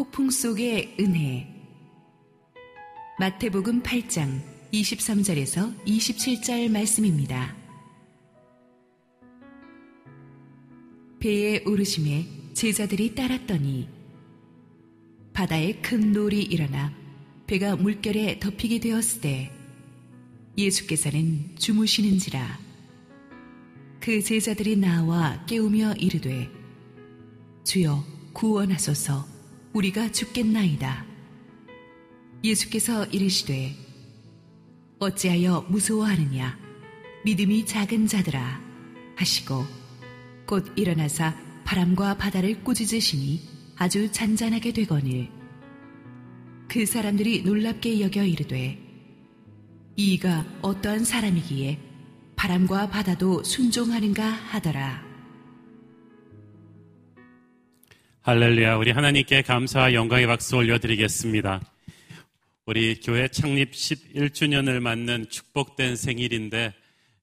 [0.00, 1.46] 폭풍 속의 은혜.
[3.18, 4.40] 마태복음 8장
[4.72, 7.54] 23절에서 27절 말씀입니다.
[11.18, 13.90] 배에 오르심에 제자들이 따랐더니
[15.34, 16.94] 바다에 큰 놀이 일어나
[17.46, 19.52] 배가 물결에 덮이게 되었을 때
[20.56, 22.58] 예수께서는 주무시는지라.
[24.00, 26.50] 그 제자들이 나와 깨우며 이르되
[27.64, 29.39] 주여 구원하소서
[29.72, 31.06] 우리가 죽겠나이다.
[32.42, 33.74] 예수께서 이르시되
[34.98, 36.58] 어찌하여 무서워하느냐
[37.24, 38.60] 믿음이 작은 자들아
[39.16, 39.64] 하시고
[40.46, 43.40] 곧 일어나사 바람과 바다를 꾸짖으시니
[43.76, 45.28] 아주 잔잔하게 되거늘
[46.66, 48.78] 그 사람들이 놀랍게 여겨 이르되
[49.96, 51.78] 이가 어떠한 사람이기에
[52.36, 55.09] 바람과 바다도 순종하는가 하더라.
[58.22, 58.76] 할렐루야.
[58.76, 61.62] 우리 하나님께 감사와 영광의 박수 올려드리겠습니다.
[62.66, 66.74] 우리 교회 창립 11주년을 맞는 축복된 생일인데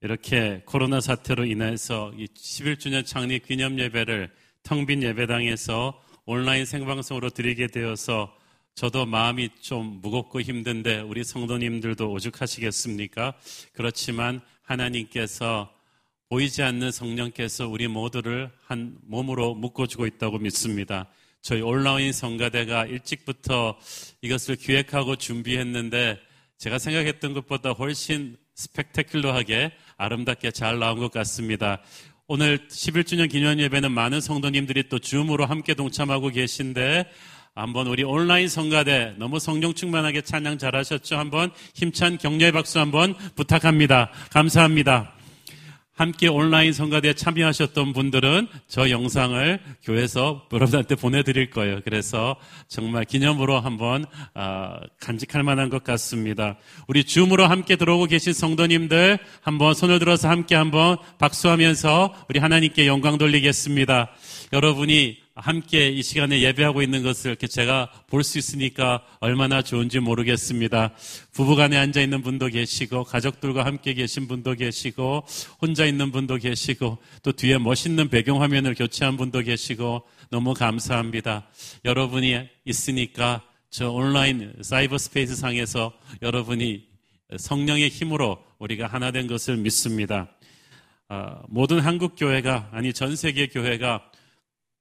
[0.01, 4.31] 이렇게 코로나 사태로 인해서 11주년 창립 기념 예배를
[4.63, 8.35] 텅 빈 예배당에서 온라인 생방송으로 드리게 되어서
[8.73, 13.35] 저도 마음이 좀 무겁고 힘든데 우리 성도님들도 오죽하시겠습니까?
[13.73, 15.71] 그렇지만 하나님께서
[16.29, 21.07] 보이지 않는 성령께서 우리 모두를 한 몸으로 묶어주고 있다고 믿습니다.
[21.41, 23.77] 저희 온라인 성가대가 일찍부터
[24.21, 26.19] 이것을 기획하고 준비했는데
[26.57, 31.81] 제가 생각했던 것보다 훨씬 스펙테클러하게 아름답게 잘 나온 것 같습니다.
[32.27, 37.09] 오늘 11주년 기념 예배는 많은 성도님들이 또 줌으로 함께 동참하고 계신데
[37.55, 41.17] 한번 우리 온라인 성가대 너무 성령 충만하게 찬양 잘하셨죠?
[41.17, 44.11] 한번 힘찬 격려의 박수 한번 부탁합니다.
[44.31, 45.16] 감사합니다.
[45.97, 51.81] 함께 온라인 성가대에 참여하셨던 분들은 저 영상을 교회에서 여러분한테 보내드릴 거예요.
[51.83, 52.35] 그래서
[52.67, 56.57] 정말 기념으로 한번 아, 간직할 만한 것 같습니다.
[56.87, 63.17] 우리 줌으로 함께 들어오고 계신 성도님들 한번 손을 들어서 함께 한번 박수하면서 우리 하나님께 영광
[63.17, 64.11] 돌리겠습니다.
[64.53, 70.93] 여러분이 함께 이 시간에 예배하고 있는 것을 이렇게 제가 볼 수 있으니까 얼마나 좋은지 모르겠습니다.
[71.31, 75.23] 부부간에 앉아 있는 분도 계시고, 가족들과 함께 계신 분도 계시고,
[75.61, 81.47] 혼자 있는 분도 계시고, 또 뒤에 멋있는 배경 화면을 교체한 분도 계시고, 너무 감사합니다.
[81.85, 86.83] 여러분이 있으니까 저 온라인 사이버 스페이스 상에서 여러분이
[87.37, 90.29] 성령의 힘으로 우리가 하나 된 것을 믿습니다.
[91.09, 94.11] 아, 모든 한국 교회가, 아니 전 세계 교회가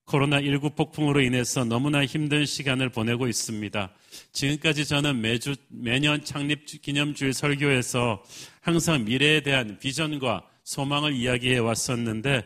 [0.07, 3.91] 코로나19 폭풍으로 인해서 너무나 힘든 시간을 보내고 있습니다.
[4.33, 8.23] 지금까지 저는 매주, 매년 창립 기념주일 설교에서
[8.61, 12.45] 항상 미래에 대한 비전과 소망을 이야기해 왔었는데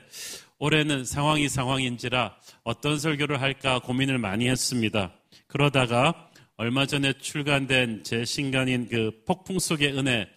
[0.59, 5.13] 올해는 상황이 상황인지라 어떤 설교를 할까 고민을 많이 했습니다.
[5.47, 10.29] 그러다가 얼마 전에 출간된 제 신간인 그 폭풍 속의 은혜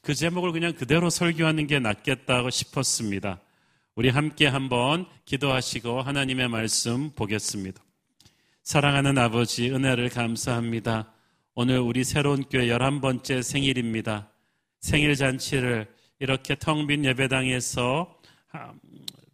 [0.00, 3.40] 그 제목을 그냥 그대로 설교하는 게 낫겠다고 싶었습니다.
[3.98, 7.82] 우리 함께 한번 기도하시고 하나님의 말씀 보겠습니다.
[8.62, 11.14] 사랑하는 아버지, 은혜를 감사합니다.
[11.54, 14.30] 오늘 우리 새로운 교회 11번째 생일입니다.
[14.80, 18.20] 생일 잔치를 이렇게 텅 빈 예배당에서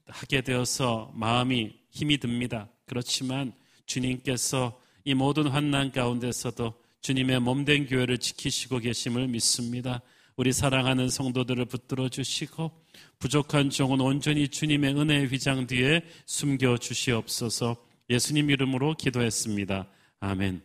[0.06, 2.68] 하게 되어서 마음이 힘이 듭니다.
[2.86, 3.52] 그렇지만
[3.86, 10.02] 주님께서 이 모든 환난 가운데서도 주님의 몸된 교회를 지키시고 계심을 믿습니다.
[10.36, 12.81] 우리 사랑하는 성도들을 붙들어 주시고
[13.18, 17.76] 부족한 종은 온전히 주님의 은혜의 휘장 뒤에 숨겨 주시옵소서
[18.10, 19.86] 예수님 이름으로 기도했습니다.
[20.20, 20.62] 아멘.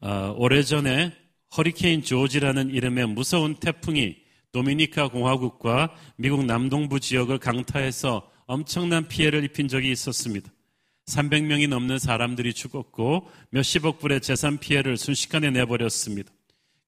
[0.00, 1.12] 어, 오래전에
[1.56, 4.16] 허리케인 조지라는 이름의 무서운 태풍이
[4.52, 10.50] 도미니카 공화국과 미국 남동부 지역을 강타해서 엄청난 피해를 입힌 적이 있었습니다.
[11.06, 16.32] 300명이 넘는 사람들이 죽었고 몇십억 불의 재산 피해를 순식간에 내버렸습니다.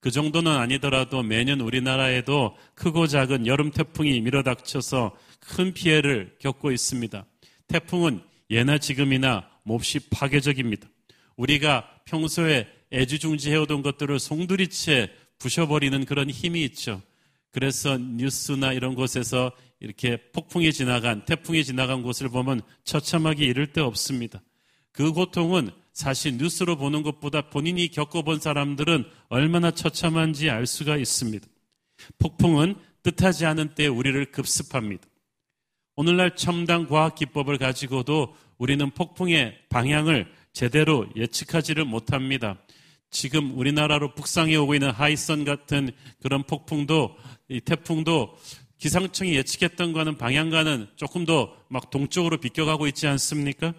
[0.00, 7.26] 그 정도는 아니더라도 매년 우리나라에도 크고 작은 여름 태풍이 밀어닥쳐서 큰 피해를 겪고 있습니다.
[7.68, 8.20] 태풍은
[8.50, 10.88] 예나 지금이나 몹시 파괴적입니다.
[11.36, 17.00] 우리가 평소에 애지중지해오던 것들을 송두리째 부셔버리는 그런 힘이 있죠.
[17.53, 24.42] 그래서 뉴스나 이런 곳에서 이렇게 폭풍이 지나간, 태풍이 지나간 곳을 보면 처참하게 이를 데 없습니다.
[24.92, 31.47] 그 고통은 사실 뉴스로 보는 것보다 본인이 겪어본 사람들은 얼마나 처참한지 알 수가 있습니다.
[32.19, 35.03] 폭풍은 뜻하지 않은 때 우리를 급습합니다.
[35.97, 42.59] 오늘날 첨단 과학 기법을 가지고도 우리는 폭풍의 방향을 제대로 예측하지를 못합니다.
[43.10, 45.91] 지금 우리나라로 북상해 오고 있는 하이선 같은
[46.22, 47.16] 그런 폭풍도
[47.48, 48.39] 이 태풍도
[48.78, 53.72] 기상청이 예측했던 거는 방향과는 조금 더 막 동쪽으로 비껴가고 있지 않습니까?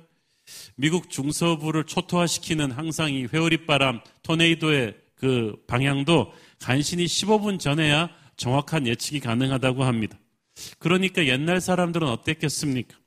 [0.76, 9.20] 미국 중서부를 초토화시키는 항상 이 회오리 바람, 토네이도의 그 방향도 간신히 15분 전에야 정확한 예측이
[9.20, 10.18] 가능하다고 합니다.
[10.80, 12.98] 그러니까 옛날 사람들은 어땠겠습니까?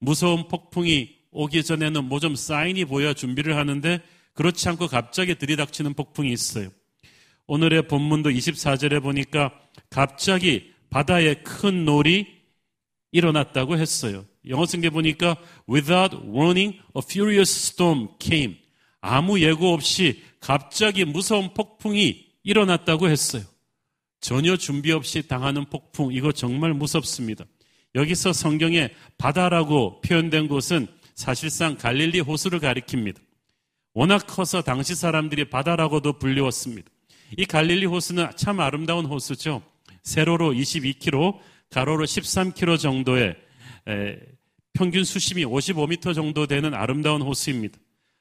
[0.00, 4.00] 무서운 폭풍이 오기 전에는 뭐 좀 사인이 보여 준비를 하는데
[4.34, 6.70] 그렇지 않고 갑자기 들이닥치는 폭풍이 있어요.
[7.46, 9.52] 오늘의 본문도 24절에 보니까
[9.90, 12.26] 갑자기 바다에 큰 놀이
[13.10, 14.24] 일어났다고 했어요.
[14.48, 15.36] 영어 쓴 게 보니까
[15.68, 18.56] without warning a furious storm came.
[19.00, 23.42] 아무 예고 없이 갑자기 무서운 폭풍이 일어났다고 했어요.
[24.20, 27.44] 전혀 준비 없이 당하는 폭풍, 이거 정말 무섭습니다.
[27.94, 33.16] 여기서 성경에 바다라고 표현된 곳은 사실상 갈릴리 호수를 가리킵니다.
[33.94, 36.88] 워낙 커서 당시 사람들이 바다라고도 불리웠습니다.
[37.36, 39.62] 이 갈릴리 호수는 참 아름다운 호수죠.
[40.02, 41.38] 세로로 22km,
[41.70, 43.36] 가로로 13km 정도의
[44.78, 47.76] 평균 수심이 55m 정도 되는 아름다운 호수입니다.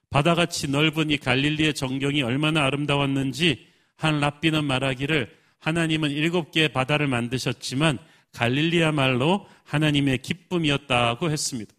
[0.09, 7.99] 바다같이 넓은 이 갈릴리의 정경이 얼마나 아름다웠는지 한 랍비는 말하기를 하나님은 일곱 개의 바다를 만드셨지만
[8.33, 11.71] 갈릴리야말로 하나님의 기쁨이었다고 했습니다.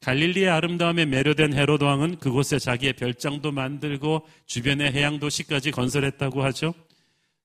[0.00, 6.72] 갈릴리의 아름다움에 매료된 헤로드 왕은 그곳에 자기의 별장도 만들고 주변의 해양 도시까지 건설했다고 하죠.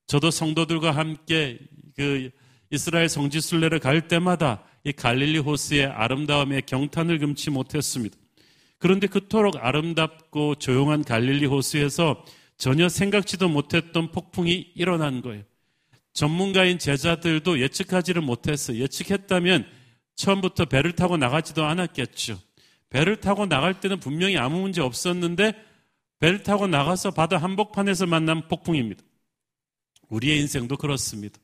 [0.05, 1.57] 저도 성도들과 함께
[1.95, 2.29] 그
[2.69, 8.15] 이스라엘 성지 순례를 갈 때마다 이 갈릴리 호수의 아름다움에 경탄을 금치 못했습니다.
[8.77, 12.23] 그런데 그토록 아름답고 조용한 갈릴리 호수에서
[12.57, 15.43] 전혀 생각지도 못했던 폭풍이 일어난 거예요.
[16.13, 18.79] 전문가인 제자들도 예측하지를 못했어요.
[18.79, 19.65] 예측했다면
[20.15, 22.39] 처음부터 배를 타고 나가지도 않았겠죠.
[22.89, 25.53] 배를 타고 나갈 때는 분명히 아무 문제 없었는데
[26.19, 29.03] 배를 타고 나가서 바다 한복판에서 만난 폭풍입니다.
[30.09, 31.39] 우리의 인생도 그렇습니다.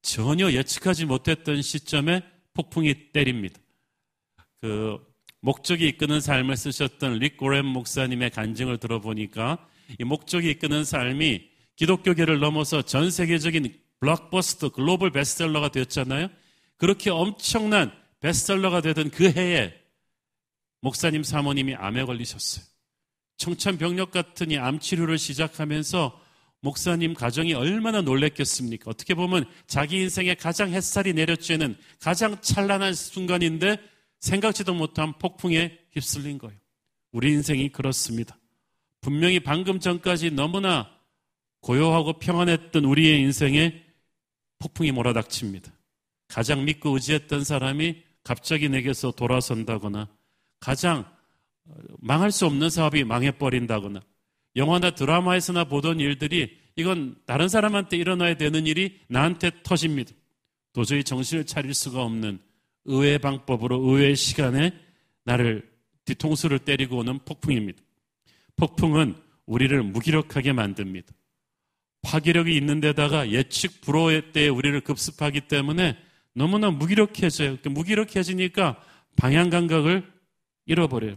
[0.00, 2.22] 전혀 예측하지 못했던 시점에
[2.58, 3.60] 폭풍이 때립니다.
[4.60, 4.98] 그
[5.40, 9.64] 목적이 이끄는 삶을 쓰셨던 릭 고렘 목사님의 간증을 들어보니까
[10.00, 16.28] 이 목적이 이끄는 삶이 기독교계를 넘어서 전 세계적인 블록버스터 글로벌 베스트셀러가 되었잖아요.
[16.76, 19.72] 그렇게 엄청난 베스트셀러가 되던 그 해에
[20.80, 22.64] 목사님 사모님이 암에 걸리셨어요.
[23.36, 26.20] 청천벽력 같은 이 암 치료를 시작하면서
[26.60, 28.90] 목사님 가정이 얼마나 놀랬겠습니까?
[28.90, 33.78] 어떻게 보면 자기 인생에 가장 햇살이 내려쬐는 가장 찬란한 순간인데
[34.18, 36.58] 생각지도 못한 폭풍에 휩쓸린 거예요.
[37.12, 38.38] 우리 인생이 그렇습니다.
[39.00, 40.90] 분명히 방금 전까지 너무나
[41.60, 43.84] 고요하고 평안했던 우리의 인생에
[44.58, 45.72] 폭풍이 몰아닥칩니다.
[46.26, 50.08] 가장 믿고 의지했던 사람이 갑자기 내게서 돌아선다거나
[50.60, 51.10] 가장
[51.98, 54.02] 망할 수 없는 사업이 망해버린다거나
[54.56, 60.12] 영화나 드라마에서나 보던 일들이 이건 다른 사람한테 일어나야 되는 일이 나한테 터집니다.
[60.72, 62.38] 도저히 정신을 차릴 수가 없는
[62.84, 64.72] 의외의 방법으로 의외의 시간에
[65.24, 65.68] 나를
[66.04, 67.82] 뒤통수를 때리고 오는 폭풍입니다.
[68.56, 69.16] 폭풍은
[69.46, 71.12] 우리를 무기력하게 만듭니다.
[72.02, 75.96] 파괴력이 있는 데다가 예측 불허의 때에 우리를 급습하기 때문에
[76.32, 77.56] 너무나 무기력해져요.
[77.64, 78.80] 무기력해지니까
[79.16, 80.10] 방향 감각을
[80.66, 81.16] 잃어버려요.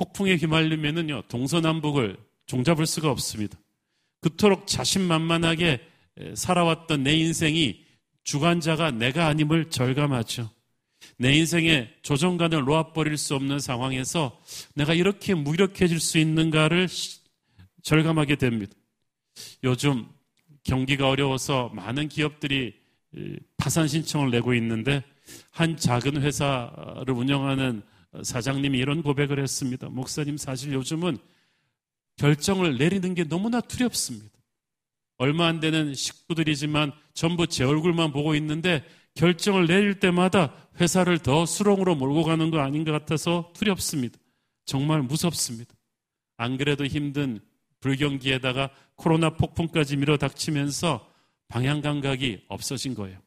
[0.00, 2.16] 폭풍에 휘말리면은요, 동서남북을
[2.46, 3.58] 종잡을 수가 없습니다.
[4.22, 5.78] 그토록 자신만만하게
[6.34, 7.84] 살아왔던 내 인생이
[8.24, 10.48] 주관자가 내가 아님을 절감하죠.
[11.18, 14.40] 내 인생의 조정관을 놓아버릴 수 없는 상황에서
[14.74, 16.88] 내가 이렇게 무력해질 수 있는가를
[17.82, 18.72] 절감하게 됩니다.
[19.64, 20.06] 요즘
[20.64, 22.74] 경기가 어려워서 많은 기업들이
[23.58, 25.04] 파산 신청을 내고 있는데
[25.50, 27.82] 한 작은 회사를 운영하는
[28.22, 29.88] 사장님이 이런 고백을 했습니다.
[29.88, 31.18] 목사님 사실 요즘은
[32.16, 34.28] 결정을 내리는 게 너무나 두렵습니다.
[35.16, 41.94] 얼마 안 되는 식구들이지만 전부 제 얼굴만 보고 있는데 결정을 내릴 때마다 회사를 더 수렁으로
[41.94, 44.18] 몰고 가는 거 아닌 것 같아서 두렵습니다.
[44.64, 45.74] 정말 무섭습니다.
[46.36, 47.40] 안 그래도 힘든
[47.80, 51.06] 불경기에다가 코로나 폭풍까지 밀어닥치면서
[51.48, 53.18] 방향 감각이 없어진 거예요.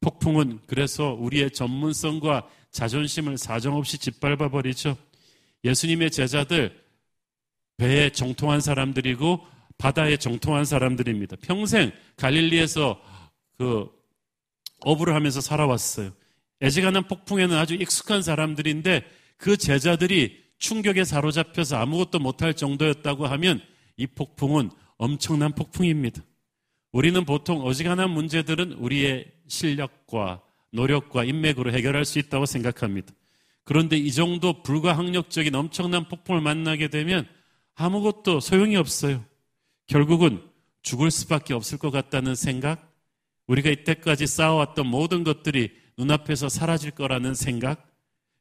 [0.00, 4.96] 폭풍은 그래서 우리의 전문성과 자존심을 사정없이 짓밟아 버리죠.
[5.64, 6.82] 예수님의 제자들
[7.76, 9.46] 배에 정통한 사람들이고
[9.78, 11.36] 바다에 정통한 사람들입니다.
[11.42, 13.00] 평생 갈릴리에서
[13.56, 13.88] 그
[14.80, 16.12] 어부를 하면서 살아왔어요.
[16.60, 19.04] 애지간한 폭풍에는 아주 익숙한 사람들인데
[19.36, 23.60] 그 제자들이 충격에 사로잡혀서 아무것도 못할 정도였다고 하면
[23.96, 26.22] 이 폭풍은 엄청난 폭풍입니다.
[26.90, 33.12] 우리는 보통 어지간한 문제들은 우리의 실력과 노력과 인맥으로 해결할 수 있다고 생각합니다.
[33.64, 37.28] 그런데 이 정도 불가항력적인 엄청난 폭풍을 만나게 되면
[37.74, 39.24] 아무것도 소용이 없어요.
[39.86, 40.42] 결국은
[40.82, 42.94] 죽을 수밖에 없을 것 같다는 생각,
[43.46, 47.86] 우리가 이때까지 쌓아왔던 모든 것들이 눈앞에서 사라질 거라는 생각,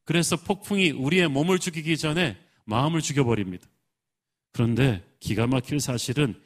[0.05, 3.67] 그래서 폭풍이 우리의 몸을 죽이기 전에 마음을 죽여버립니다.
[4.53, 6.41] 그런데 기가 막힐 사실은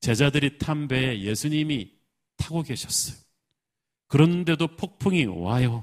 [0.00, 1.90] 제자들이 탄 배에 예수님이
[2.36, 3.23] 타고 계셨어요.
[4.14, 5.82] 그런데도 폭풍이 와요.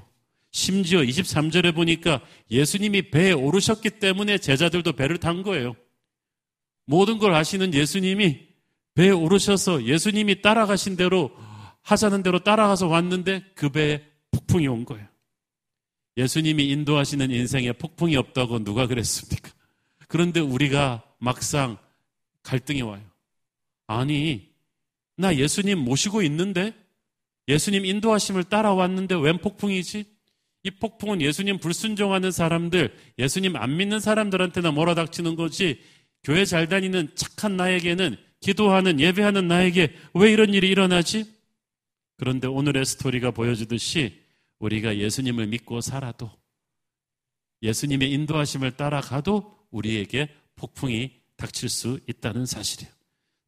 [0.52, 5.76] 심지어 23절에 보니까 예수님이 배에 오르셨기 때문에 제자들도 배를 탄 거예요.
[6.86, 8.40] 모든 걸 아시는 예수님이
[8.94, 11.30] 배에 오르셔서 예수님이 따라가신 대로
[11.82, 15.06] 하자는 대로 따라가서 왔는데 그 배에 폭풍이 온 거예요.
[16.16, 19.50] 예수님이 인도하시는 인생에 폭풍이 없다고 누가 그랬습니까?
[20.08, 21.76] 그런데 우리가 막상
[22.44, 23.02] 갈등이 와요.
[23.86, 24.48] 아니,
[25.18, 26.72] 나 예수님 모시고 있는데?
[27.48, 30.04] 예수님 인도하심을 따라왔는데 웬 폭풍이지?
[30.64, 35.80] 이 폭풍은 예수님 불순종하는 사람들, 예수님 안 믿는 사람들한테나 몰아닥치는 거지,
[36.22, 41.24] 교회 잘 다니는 착한 나에게는, 기도하는, 예배하는 나에게 왜 이런 일이 일어나지?
[42.16, 44.20] 그런데 오늘의 스토리가 보여주듯이
[44.60, 46.30] 우리가 예수님을 믿고 살아도,
[47.62, 52.92] 예수님의 인도하심을 따라가도 우리에게 폭풍이 닥칠 수 있다는 사실이에요.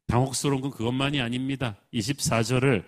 [0.07, 1.77] 당혹스러운 건 그것만이 아닙니다.
[1.93, 2.83] 24절을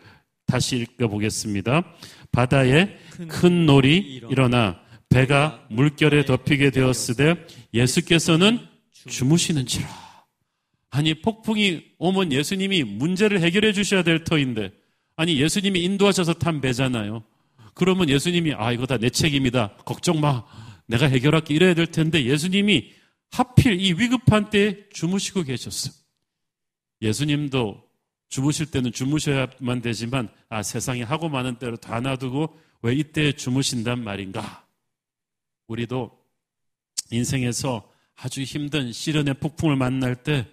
[0.48, 1.84] 다시 읽어보겠습니다.
[2.32, 8.60] 바다에 큰 놀이 일어나 배가 물결에 덮이게 되었으되 예수께서는
[9.08, 9.88] 주무시는지라.
[10.90, 14.72] 아니 폭풍이 오면 예수님이 문제를 해결해 주셔야 될 터인데
[15.16, 17.24] 아니 예수님이 인도하셔서 탄 배잖아요.
[17.74, 19.78] 그러면 예수님이 아 이거 다 내 책임이다.
[19.86, 20.44] 걱정 마.
[20.88, 22.92] 내가 해결할게 이래야 될 텐데 예수님이
[23.32, 25.94] 하필 이 위급한 때에 주무시고 계셨어요.
[27.02, 27.84] 예수님도
[28.30, 34.66] 주무실 때는 주무셔야만 되지만 아 세상에 하고 많은 때로 다 놔두고 왜 이때 주무신단 말인가?
[35.68, 36.18] 우리도
[37.12, 40.48] 인생에서 아주 힘든 시련의 폭풍을 만날 때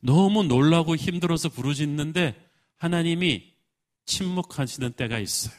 [0.00, 2.36] 너무 놀라고 힘들어서 부르짖는데
[2.76, 3.52] 하나님이
[4.04, 5.54] 침묵하시는 때가 있어요.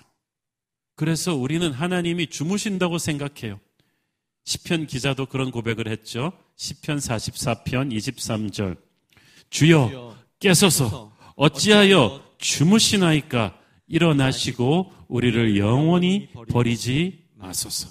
[0.96, 3.60] 그래서 우리는 하나님이 주무신다고 생각해요.
[4.46, 6.34] 시편 기자도 그런 고백을 했죠.
[6.56, 8.78] 시편 44편 23절.
[9.50, 17.90] 주여 깨소서 어찌하여 주무시나이까 일어나시고 우리를 영원히 버리지 마소서.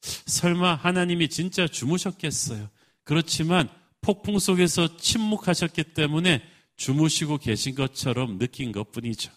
[0.00, 2.68] 설마 하나님이 진짜 주무셨겠어요.
[3.04, 3.68] 그렇지만
[4.00, 6.42] 폭풍 속에서 침묵하셨기 때문에
[6.76, 9.32] 주무시고 계신 것처럼 느낀 것 뿐이죠.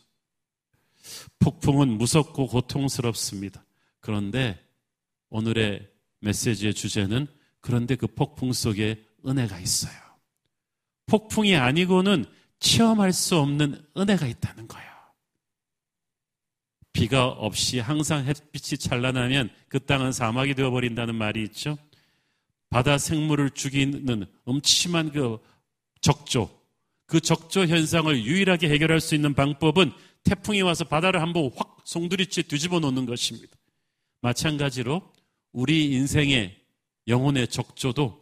[1.39, 3.65] 폭풍은 무섭고 고통스럽습니다.
[3.99, 4.59] 그런데
[5.29, 5.87] 오늘의
[6.19, 7.27] 메시지의 주제는
[7.59, 9.93] 그런데 그 폭풍 속에 은혜가 있어요.
[11.07, 12.25] 폭풍이 아니고는
[12.61, 14.89] 체험할 수 없는 은혜가 있다는 거예요.
[16.93, 21.77] 비가 없이 항상 햇빛이 찬란하면 그 땅은 사막이 되어버린다는 말이 있죠.
[22.69, 25.39] 바다 생물을 죽이는 음침한 그
[25.99, 26.49] 적조,
[27.05, 29.91] 그 적조 현상을 유일하게 해결할 수 있는 방법은
[30.23, 33.57] 태풍이 와서 바다를 한번 확 송두리째 뒤집어 놓는 것입니다.
[34.21, 35.01] 마찬가지로
[35.51, 36.55] 우리 인생의
[37.07, 38.21] 영혼의 적조도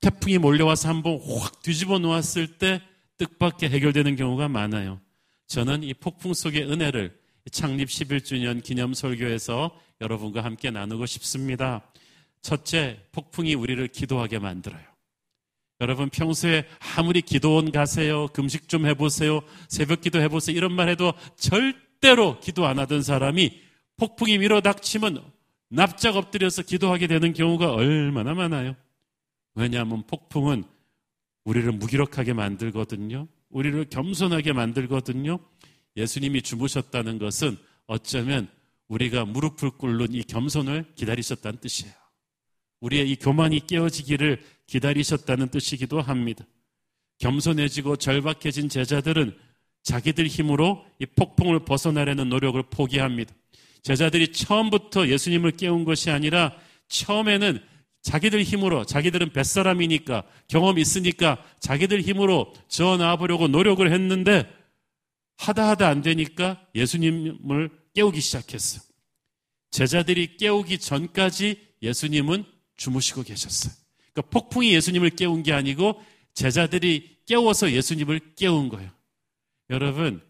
[0.00, 2.80] 태풍이 몰려와서 한번 확 뒤집어 놓았을 때
[3.22, 5.00] 뜻밖의 해결되는 경우가 많아요.
[5.46, 7.16] 저는 이 폭풍 속의 은혜를
[7.50, 11.82] 창립 11주년 기념 설교에서 여러분과 함께 나누고 싶습니다.
[12.40, 14.82] 첫째, 폭풍이 우리를 기도하게 만들어요.
[15.80, 16.64] 여러분 평소에
[16.96, 22.78] 아무리 기도원 가세요, 금식 좀 해보세요, 새벽 기도 해보세요 이런 말 해도 절대로 기도 안
[22.78, 23.60] 하던 사람이
[23.96, 25.22] 폭풍이 밀어 닥치면
[25.68, 28.76] 납작 엎드려서 기도하게 되는 경우가 얼마나 많아요.
[29.54, 30.64] 왜냐하면 폭풍은
[31.44, 33.28] 우리를 무기력하게 만들거든요.
[33.50, 35.38] 우리를 겸손하게 만들거든요.
[35.96, 37.56] 예수님이 주무셨다는 것은
[37.86, 38.48] 어쩌면
[38.88, 41.94] 우리가 무릎을 꿇는 이 겸손을 기다리셨다는 뜻이에요.
[42.80, 46.44] 우리의 이 교만이 깨어지기를 기다리셨다는 뜻이기도 합니다.
[47.18, 49.36] 겸손해지고 절박해진 제자들은
[49.82, 53.34] 자기들 힘으로 이 폭풍을 벗어나려는 노력을 포기합니다.
[53.82, 56.56] 제자들이 처음부터 예수님을 깨운 것이 아니라
[56.88, 57.60] 처음에는
[58.02, 64.52] 자기들 힘으로 자기들은 뱃사람이니까 경험 있으니까 자기들 힘으로 저 나와보려고 노력을 했는데
[65.38, 68.82] 하다 하다 안 되니까 예수님을 깨우기 시작했어요.
[69.70, 72.44] 제자들이 깨우기 전까지 예수님은
[72.76, 73.72] 주무시고 계셨어요.
[74.12, 76.00] 그러니까 폭풍이 예수님을 깨운 게 아니고
[76.34, 78.90] 제자들이 깨워서 예수님을 깨운 거예요.
[79.70, 80.20] 여러분,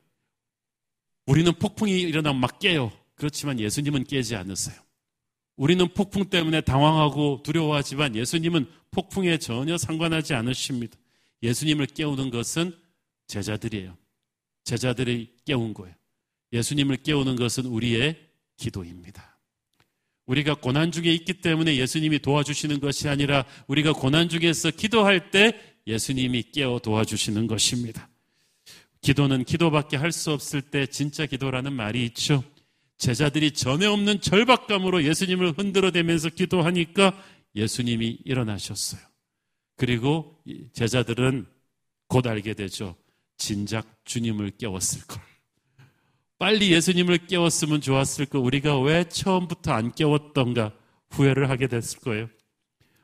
[1.27, 2.93] 우리는 폭풍이 일어나면 막 깨요.
[3.15, 4.82] 그렇지만 예수님은 깨지 않으세요.
[5.63, 10.99] 우리는 폭풍 때문에 당황하고 두려워하지만 예수님은 폭풍에 전혀 상관하지 않으십니다.
[11.41, 12.77] 예수님을 깨우는 것은
[13.29, 13.97] 제자들이에요.
[14.65, 15.95] 제자들이 깨운 거예요.
[16.53, 18.19] 예수님을 깨우는 것은 우리의
[18.57, 19.39] 기도입니다.
[20.27, 26.43] 우리가 고난 중에 있기 때문에 예수님이 도와주시는 것이 아니라 우리가 고난 중에서 기도할 때 예수님이
[26.51, 28.09] 깨어 도와주시는 것입니다.
[29.01, 32.43] 기도는 기도밖에 할 수 없을 때 진짜 기도라는 말이 있죠.
[32.99, 37.21] 제자들이 전에 없는 절박감으로 예수님을 흔들어대면서 기도하니까
[37.55, 39.01] 예수님이 일어나셨어요.
[39.77, 40.41] 그리고
[40.73, 41.47] 제자들은
[42.07, 42.97] 곧 알게 되죠.
[43.37, 45.21] 진작 주님을 깨웠을 걸.
[46.39, 48.39] 빨리 예수님을 깨웠으면 좋았을 거.
[48.41, 50.73] 우리가 왜 처음부터 안 깨웠던가
[51.11, 52.29] 후회를 하게 됐을 거예요.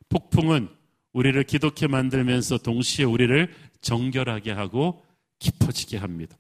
[0.09, 0.68] 폭풍은
[1.12, 5.04] 우리를 기독해 만들면서 동시에 우리를 정결하게 하고
[5.38, 6.37] 깊어지게 합니다.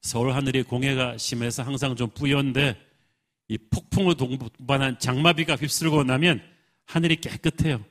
[0.00, 2.76] 서울 하늘이 공해가 심해서 항상 좀 뿌연데
[3.48, 6.42] 이 폭풍을 동반한 장마비가 휩쓸고 나면
[6.86, 7.84] 하늘이 깨끗해요.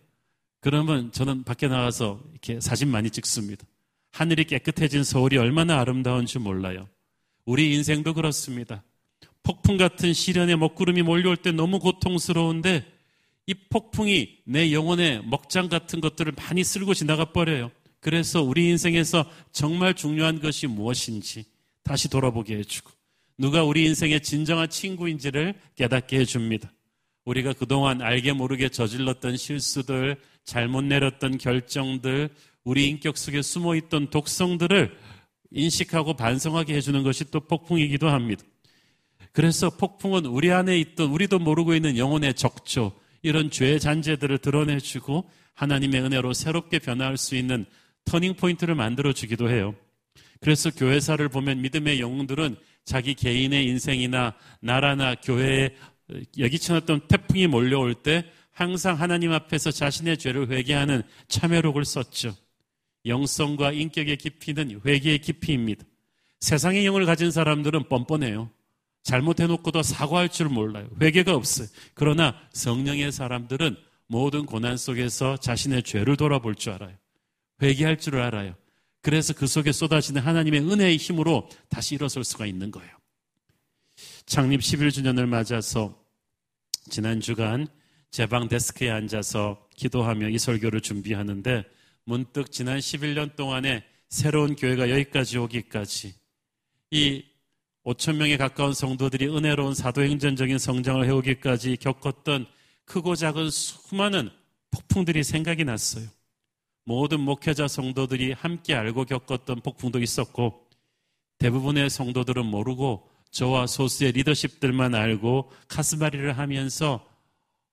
[0.59, 3.65] 그러면 저는 밖에 나가서 이렇게 사진 많이 찍습니다.
[4.11, 6.87] 하늘이 깨끗해진 서울이 얼마나 아름다운지 몰라요.
[7.45, 8.83] 우리 인생도 그렇습니다.
[9.43, 12.85] 폭풍 같은 시련의 먹구름이 몰려올 때 너무 고통스러운데
[13.45, 17.71] 이 폭풍이 내 영혼의 먹장 같은 것들을 많이 쓸고 지나가 버려요.
[17.99, 21.45] 그래서 우리 인생에서 정말 중요한 것이 무엇인지
[21.87, 22.91] 다시 돌아보게 해주고
[23.37, 26.71] 누가 우리 인생의 진정한 친구인지를 깨닫게 해줍니다.
[27.25, 32.29] 우리가 그동안 알게 모르게 저질렀던 실수들, 잘못 내렸던 결정들,
[32.63, 34.97] 우리 인격 속에 숨어 있던 독성들을
[35.51, 38.43] 인식하고 반성하게 해주는 것이 또 폭풍이기도 합니다.
[39.31, 46.01] 그래서 폭풍은 우리 안에 있던 우리도 모르고 있는 영혼의 적조, 이런 죄의 잔재들을 드러내주고 하나님의
[46.01, 47.65] 은혜로 새롭게 변화할 수 있는
[48.05, 49.75] 터닝 포인트를 만들어주기도 해요.
[50.39, 55.75] 그래서 교회사를 보면 믿음의 영웅들은 자기 개인의 인생이나 나라나 교회에
[56.37, 62.35] 여기치 않았던 태풍이 몰려올 때 항상 하나님 앞에서 자신의 죄를 회개하는 참회록을 썼죠.
[63.05, 65.83] 영성과 인격의 깊이는 회개의 깊이입니다.
[66.39, 68.49] 세상의 영을 가진 사람들은 뻔뻔해요.
[69.03, 70.89] 잘못해놓고도 사과할 줄 몰라요.
[71.01, 71.67] 회개가 없어요.
[71.93, 73.77] 그러나 성령의 사람들은
[74.07, 76.95] 모든 고난 속에서 자신의 죄를 돌아볼 줄 알아요.
[77.61, 78.55] 회개할 줄을 알아요.
[79.01, 82.91] 그래서 그 속에 쏟아지는 하나님의 은혜의 힘으로 다시 일어설 수가 있는 거예요.
[84.25, 85.97] 창립 11주년을 맞아서
[86.89, 87.67] 지난 주간
[88.11, 91.63] 제방 데스크에 앉아서 기도하며 이 설교를 준비하는데
[92.03, 96.13] 문득 지난 11년 동안에 새로운 교회가 여기까지 오기까지
[96.91, 97.25] 이
[97.85, 102.45] 5천 명에 가까운 성도들이 은혜로운 사도행전적인 성장을 해오기까지 겪었던
[102.85, 104.29] 크고 작은 수많은
[104.71, 106.07] 폭풍들이 생각이 났어요.
[106.87, 110.65] 모든 목회자 성도들이 함께 알고 겪었던 폭풍도 있었고
[111.37, 117.05] 대부분의 성도들은 모르고 저와 소수의 리더십들만 알고 카스마리를 하면서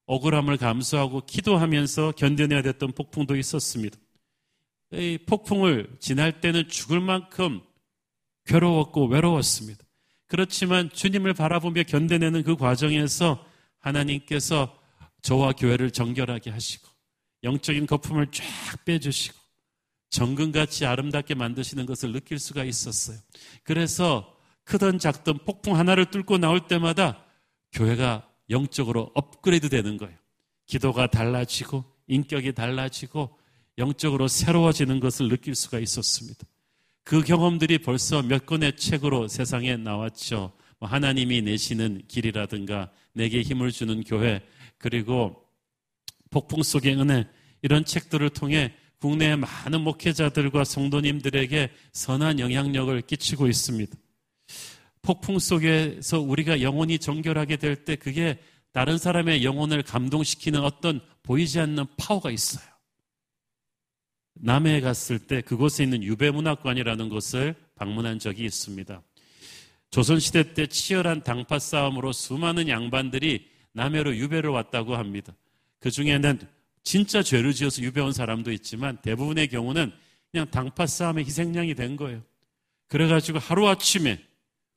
[0.06, 3.96] 억울함을 감수하고 기도하면서 견뎌내야 됐던 폭풍도 있었습니다.
[4.90, 7.62] 이 폭풍을 지날 때는 죽을 만큼
[8.46, 9.84] 괴로웠고 외로웠습니다.
[10.26, 13.46] 그렇지만 주님을 바라보며 견뎌내는 그 과정에서
[13.78, 14.76] 하나님께서
[15.22, 16.93] 저와 교회를 정결하게 하시고
[17.44, 18.44] 영적인 거품을 쫙
[18.84, 19.38] 빼주시고
[20.10, 23.18] 정금같이 아름답게 만드시는 것을 느낄 수가 있었어요.
[23.62, 27.24] 그래서 크던 작던 폭풍 하나를 뚫고 나올 때마다
[27.72, 30.16] 교회가 영적으로 업그레이드 되는 거예요.
[30.66, 33.38] 기도가 달라지고 인격이 달라지고
[33.76, 36.46] 영적으로 새로워지는 것을 느낄 수가 있었습니다.
[37.02, 40.52] 그 경험들이 벌써 몇 권의 책으로 세상에 나왔죠.
[40.78, 44.42] 뭐 하나님이 내시는 길이라든가 내게 힘을 주는 교회
[44.78, 45.43] 그리고
[46.34, 47.28] 폭풍 속의 은혜
[47.62, 53.96] 이런 책들을 통해 국내의 많은 목회자들과 성도님들에게 선한 영향력을 끼치고 있습니다.
[55.02, 58.40] 폭풍 속에서 우리가 영혼이 정결하게 될 때 그게
[58.72, 62.64] 다른 사람의 영혼을 감동시키는 어떤 보이지 않는 파워가 있어요.
[64.34, 69.00] 남해에 갔을 때 그곳에 있는 유배문학관이라는 곳을 방문한 적이 있습니다.
[69.90, 75.32] 조선시대 때 치열한 당파 싸움으로 수많은 양반들이 남해로 유배를 왔다고 합니다.
[75.84, 76.38] 그 중에는
[76.82, 79.92] 진짜 죄를 지어서 유배 온 사람도 있지만 대부분의 경우는
[80.32, 82.22] 그냥 당파 싸움의 희생양이 된 거예요.
[82.88, 84.18] 그래가지고 하루아침에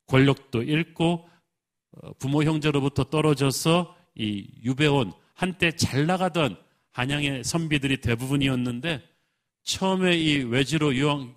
[0.08, 1.30] 권력도 잃고
[1.92, 6.58] 어, 부모 형제로부터 떨어져서 이 유배원 한때 잘 나가던
[6.92, 9.02] 한양의 선비들이 대부분이었는데
[9.64, 11.34] 처음에 이 외지로 유황,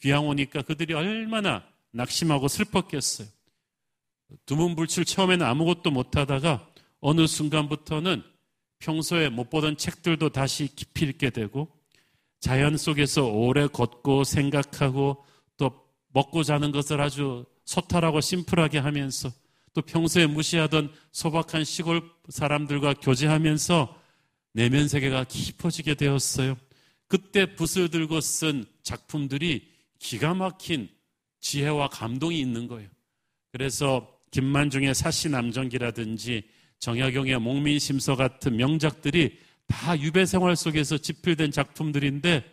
[0.00, 3.26] 귀양 오니까 그들이 얼마나 낙심하고 슬펐겠어요.
[4.46, 8.22] 두문불출 처음에는 아무것도 못하다가 어느 순간부터는
[8.78, 11.68] 평소에 못 보던 책들도 다시 깊이 읽게 되고
[12.40, 15.24] 자연 속에서 오래 걷고 생각하고
[15.56, 19.30] 또 먹고 자는 것을 아주 소탈하고 심플하게 하면서
[19.74, 23.96] 또 평소에 무시하던 소박한 시골 사람들과 교제하면서
[24.52, 26.56] 내면 세계가 깊어지게 되었어요.
[27.06, 30.88] 그때 붓을 들고 쓴 작품들이 기가 막힌
[31.40, 32.88] 지혜와 감동이 있는 거예요.
[33.52, 36.44] 그래서 김만중의 사시남정기라든지
[36.80, 42.44] 정약용의 목민심서 같은 명작들이 다 유배 생활 속에서 집필된 작품들인데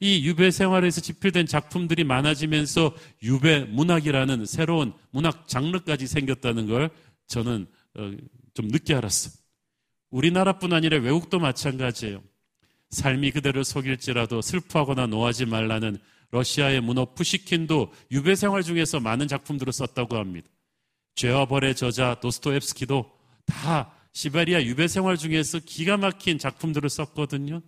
[0.00, 6.90] 이 유배 생활에서 집필된 작품들이 많아지면서 유배 문학이라는 새로운 문학 장르까지 생겼다는 걸
[7.26, 8.12] 저는 어,
[8.54, 9.34] 좀 늦게 알았어요.
[10.10, 12.22] 우리나라뿐 아니라 외국도 마찬가지예요.
[12.90, 15.98] 삶이 그대를 속일지라도 슬퍼하거나 노하지 말라는
[16.30, 20.48] 러시아의 문어 푸시킨도 유배 생활 중에서 많은 작품들을 썼다고 합니다.
[21.14, 23.19] 죄와 벌의 저자 도스토옙스키도
[23.50, 27.60] 다 시베리아 유배 생활 중에서 기가 막힌 작품들을 썼거든요.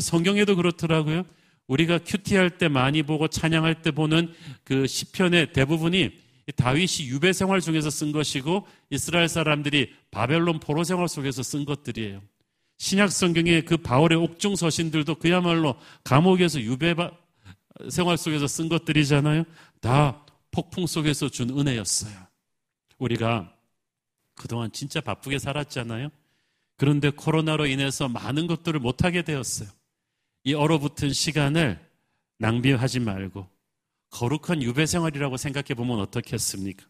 [0.00, 1.24] 성경에도 그렇더라고요.
[1.66, 4.32] 우리가 큐티 할 때 많이 보고 찬양할 때 보는
[4.64, 6.10] 그 시편의 대부분이
[6.56, 12.20] 다윗이 유배 생활 중에서 쓴 것이고 이스라엘 사람들이 바벨론 포로 생활 속에서 쓴 것들이에요.
[12.78, 16.94] 신약 성경의 그 바울의 옥중 서신들도 그야말로 감옥에서 유배
[17.90, 19.44] 생활 속에서 쓴 것들이잖아요.
[19.80, 22.12] 다 폭풍 속에서 준 은혜였어요.
[22.98, 23.51] 우리가
[24.34, 26.08] 그동안 진짜 바쁘게 살았잖아요.
[26.76, 29.68] 그런데 코로나로 인해서 많은 것들을 못하게 되었어요.
[30.44, 31.78] 이 얼어붙은 시간을
[32.38, 33.46] 낭비하지 말고
[34.10, 36.84] 거룩한 유배 생활이라고 생각해 보면 어떻겠습니까?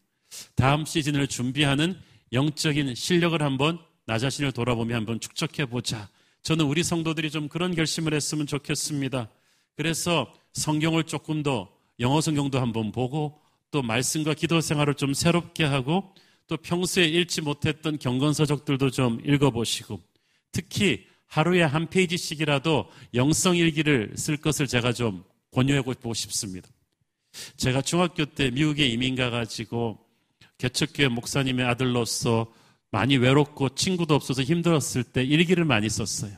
[0.54, 1.98] 다음 시즌을 준비하는
[2.32, 6.08] 영적인 실력을 한번 나 자신을 돌아보며 한번 축적해 보자.
[6.42, 9.28] 저는 우리 성도들이 좀 그런 결심을 했으면 좋겠습니다.
[9.76, 16.14] 그래서 성경을 조금 더 영어 성경도 한번 보고 또 말씀과 기도 생활을 좀 새롭게 하고
[16.46, 20.00] 또 평소에 읽지 못했던 경건서적들도 좀 읽어보시고
[20.52, 26.68] 특히 하루에 한 페이지씩이라도 영성 일기를 쓸 것을 제가 좀 권유하고 싶습니다.
[27.56, 29.98] 제가 중학교 때 미국에 이민 가가지고
[30.58, 32.52] 개척교회 목사님의 아들로서
[32.90, 36.36] 많이 외롭고 친구도 없어서 힘들었을 때 일기를 많이 썼어요.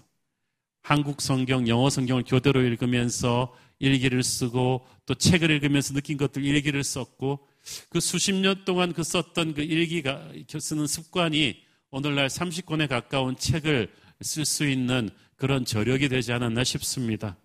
[0.83, 7.47] 한국 성경, 영어 성경을 교대로 읽으면서 일기를 쓰고 또 책을 읽으면서 느낀 것들 일기를 썼고
[7.89, 14.45] 그 수십 년 동안 그 썼던 그 일기가 쓰는 습관이 오늘날 30권에 가까운 책을 쓸
[14.45, 17.37] 수 있는 그런 저력이 되지 않았나 싶습니다.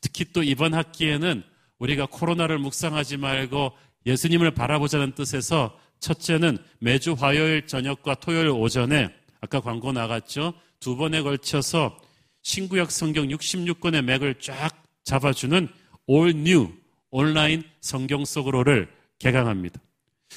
[0.00, 1.42] 특히 또 이번 학기에는
[1.78, 3.72] 우리가 코로나를 묵상하지 말고
[4.06, 10.54] 예수님을 바라보자는 뜻에서 첫째는 매주 화요일 저녁과 토요일 오전에 아까 광고 나갔죠.
[10.80, 11.98] 두 번에 걸쳐서
[12.42, 14.70] 신구약 성경 66권의 맥을 쫙
[15.04, 15.68] 잡아주는
[16.08, 16.72] New
[17.10, 18.88] 온라인 성경 속으로를
[19.24, 19.80] 개강합니다.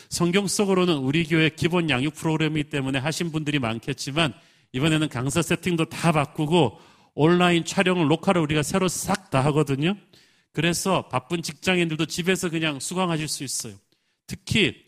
[0.09, 4.33] 성경 속으로는 우리 교회 기본 양육 프로그램이기 때문에 하신 분들이 많겠지만
[4.71, 6.79] 이번에는 강사 세팅도 다 바꾸고
[7.13, 9.97] 온라인 촬영을 녹화를 우리가 새로 싹 다 하거든요.
[10.53, 13.75] 그래서 바쁜 직장인들도 집에서 그냥 수강하실 수 있어요.
[14.25, 14.85] 특히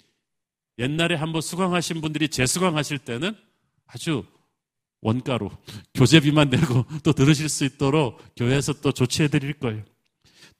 [0.77, 3.35] 옛날에 한번 수강하신 분들이 재수강하실 때는
[3.85, 4.23] 아주
[5.01, 5.51] 원가로
[5.93, 9.83] 교재비만 내고 또 들으실 수 있도록 교회에서 또 조치해 드릴 거예요.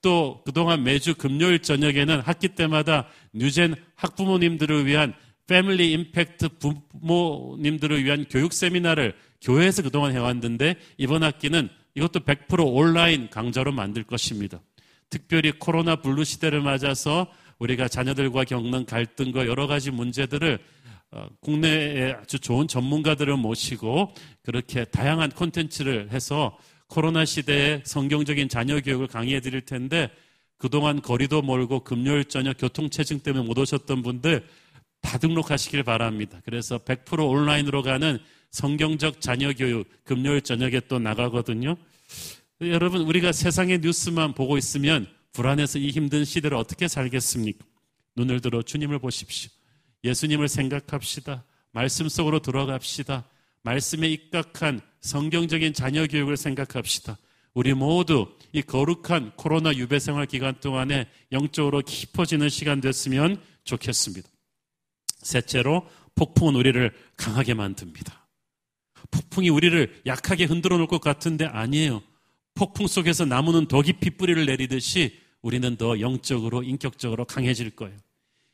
[0.02, 5.14] 또 그동안 매주 금요일 저녁에는 학기 때마다 뉴젠 학부모님들을 위한
[5.46, 13.72] family impact 부모님들을 위한 교육 세미나를 교회에서 그동안 해왔는데 이번 학기는 이것도 100% 온라인 강좌로
[13.72, 14.60] 만들 것입니다.
[15.08, 17.26] 특별히 코로나 블루 시대를 맞아서
[17.58, 20.58] 우리가 자녀들과 겪는 갈등과 여러 가지 문제들을
[21.12, 26.56] 어, 국내에 아주 좋은 전문가들을 모시고 그렇게 다양한 콘텐츠를 해서
[26.90, 30.10] 코로나 시대에 성경적인 자녀 교육을 강의해 드릴 텐데
[30.58, 34.44] 그동안 거리도 멀고 금요일 저녁 교통체증 때문에 못 오셨던 분들
[35.00, 36.42] 다 등록하시길 바랍니다.
[36.44, 38.18] 그래서 100% 온라인으로 가는
[38.50, 41.76] 성경적 자녀 교육 금요일 저녁에 또 나가거든요.
[42.62, 47.64] 여러분, 우리가 세상의 뉴스만 보고 있으면 불안해서 이 힘든 시대를 어떻게 살겠습니까?
[48.16, 49.50] 눈을 들어 주님을 보십시오.
[50.02, 51.44] 예수님을 생각합시다.
[51.70, 53.24] 말씀 속으로 들어갑시다.
[53.62, 57.18] 말씀에 입각한 성경적인 자녀 교육을 생각합시다.
[57.54, 64.28] 우리 모두 이 거룩한 코로나 유배 생활 기간 동안에 영적으로 깊어지는 시간 됐으면 좋겠습니다.
[65.18, 68.28] 셋째로 폭풍은 우리를 강하게 만듭니다.
[69.10, 72.02] 폭풍이 우리를 약하게 흔들어 놓을 것 같은데 아니에요.
[72.54, 77.96] 폭풍 속에서 나무는 더 깊이 뿌리를 내리듯이 우리는 더 영적으로 인격적으로 강해질 거예요.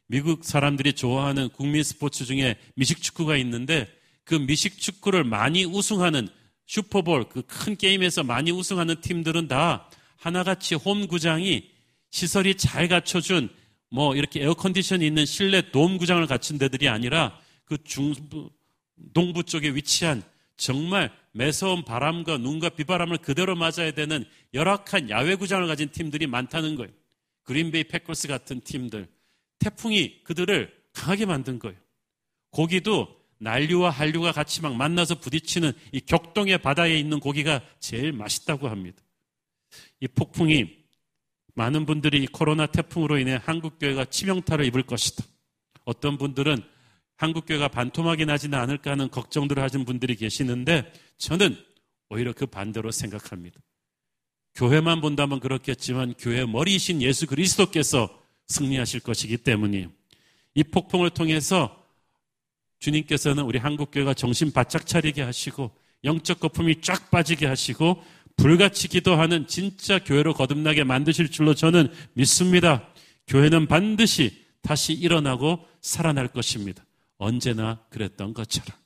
[0.06, 3.88] 미국 사람들이 좋아하는 국민 스포츠 중에 미식축구가 있는데
[4.26, 6.28] 그 미식 축구를 많이 우승하는
[6.66, 11.70] 슈퍼볼 그 큰 게임에서 많이 우승하는 팀들은 다 하나같이 홈 구장이
[12.10, 13.48] 시설이 잘 갖춰준
[13.88, 18.50] 뭐 이렇게 에어컨디션이 있는 실내 돔 구장을 갖춘 데들이 아니라 그 중부
[19.14, 20.22] 동부 쪽에 위치한
[20.56, 26.90] 정말 매서운 바람과 눈과 비바람을 그대로 맞아야 되는 열악한 야외 구장을 가진 팀들이 많다는 거예요.
[27.44, 29.06] 그린베이 패커스 같은 팀들.
[29.60, 31.76] 태풍이 그들을 강하게 만든 거예요.
[32.50, 39.02] 고기도 난류와 한류가 같이 막 만나서 부딪히는 이 격동의 바다에 있는 고기가 제일 맛있다고 합니다.
[40.00, 40.86] 이 폭풍이
[41.54, 45.24] 많은 분들이 이 코로나 태풍으로 인해 한국교회가 치명타를 입을 것이다.
[45.84, 46.62] 어떤 분들은
[47.16, 51.56] 한국교회가 반토막이 나지는 않을까 하는 걱정들을 하신 분들이 계시는데 저는
[52.10, 53.58] 오히려 그 반대로 생각합니다.
[54.54, 59.90] 교회만 본다면 그렇겠지만 교회 머리이신 예수 그리스도께서 승리하실 것이기 때문이에요.
[60.54, 61.85] 이 폭풍을 통해서
[62.78, 65.70] 주님께서는 우리 한국교회가 정신 바짝 차리게 하시고
[66.04, 68.02] 영적 거품이 쫙 빠지게 하시고
[68.36, 72.88] 불같이 기도하는 진짜 교회로 거듭나게 만드실 줄로 저는 믿습니다.
[73.26, 76.84] 교회는 반드시 다시 일어나고 살아날 것입니다.
[77.18, 78.76] 언제나 그랬던 것처럼.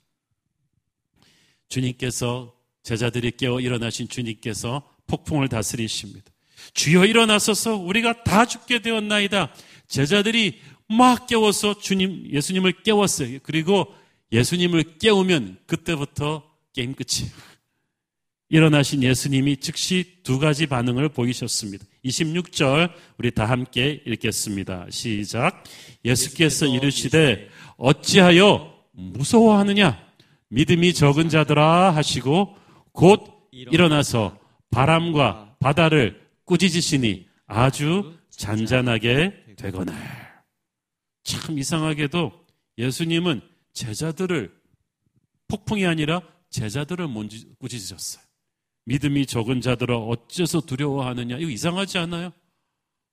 [1.67, 6.31] 주님께서 제자들이 깨어 일어나신 주님께서 폭풍을 다스리십니다.
[6.73, 9.53] 주여 일어나소서 우리가 다 죽게 되었나이다.
[9.87, 10.59] 제자들이
[10.91, 13.39] 막 깨워서 주님, 예수님을 깨웠어요.
[13.43, 13.93] 그리고
[14.31, 17.31] 예수님을 깨우면 그때부터 게임 끝이에요.
[18.49, 21.85] 일어나신 예수님이 즉시 두 가지 반응을 보이셨습니다.
[22.03, 24.87] 26절 우리 다 함께 읽겠습니다.
[24.89, 25.63] 시작.
[26.03, 30.05] 예수께서 이르시되 어찌하여 무서워하느냐?
[30.49, 32.57] 믿음이 적은 자들아 하시고
[32.91, 34.37] 곧 일어나서
[34.69, 39.93] 바람과 바다를 꾸짖으시니 아주 잔잔하게 되거늘.
[41.23, 42.31] 참 이상하게도
[42.77, 43.41] 예수님은
[43.73, 44.53] 제자들을
[45.47, 47.07] 폭풍이 아니라 제자들을
[47.59, 48.23] 꾸짖으셨어요.
[48.85, 51.37] 믿음이 적은 자들아 어째서 두려워하느냐?
[51.37, 52.31] 이거 이상하지 않아요?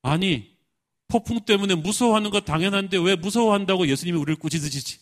[0.03, 0.57] 아니,
[1.09, 4.99] 폭풍 때문에 무서워하는 거 당연한데 왜 무서워한다고 예수님이 우리를 꾸짖으시지?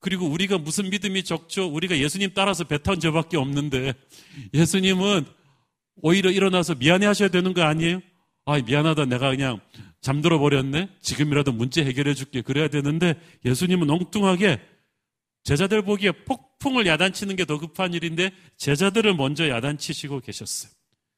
[0.00, 1.66] 그리고 우리가 무슨 믿음이 적죠?
[1.66, 3.92] 우리가 예수님 따라서 배탄 저밖에 없는데
[4.54, 5.26] 예수님은
[6.02, 8.00] 오히려 일어나서 미안해 하셔야 되는 거 아니에요?
[8.46, 9.04] 아, 미안하다.
[9.06, 9.60] 내가 그냥
[10.00, 10.88] 잠들어 버렸네?
[11.00, 12.40] 지금이라도 문제 해결해 줄게.
[12.42, 14.60] 그래야 되는데 예수님은 엉뚱하게
[15.42, 20.72] 제자들 보기에 폭풍을 야단치는 게 더 급한 일인데 제자들을 먼저 야단치시고 계셨어요.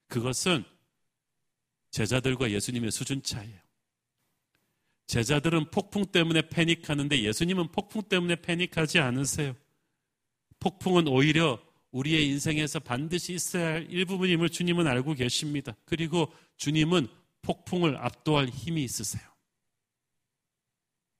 [0.09, 0.65] 그것은
[1.91, 3.59] 제자들과 예수님의 수준 차이예요.
[5.07, 9.55] 제자들은 폭풍 때문에 패닉하는데 예수님은 폭풍 때문에 패닉하지 않으세요.
[10.61, 15.77] 폭풍은 오히려 우리의 인생에서 반드시 있어야 할 일부분임을 주님은 알고 계십니다.
[15.85, 17.09] 그리고 주님은
[17.43, 19.23] 폭풍을 압도할 힘이 있으세요.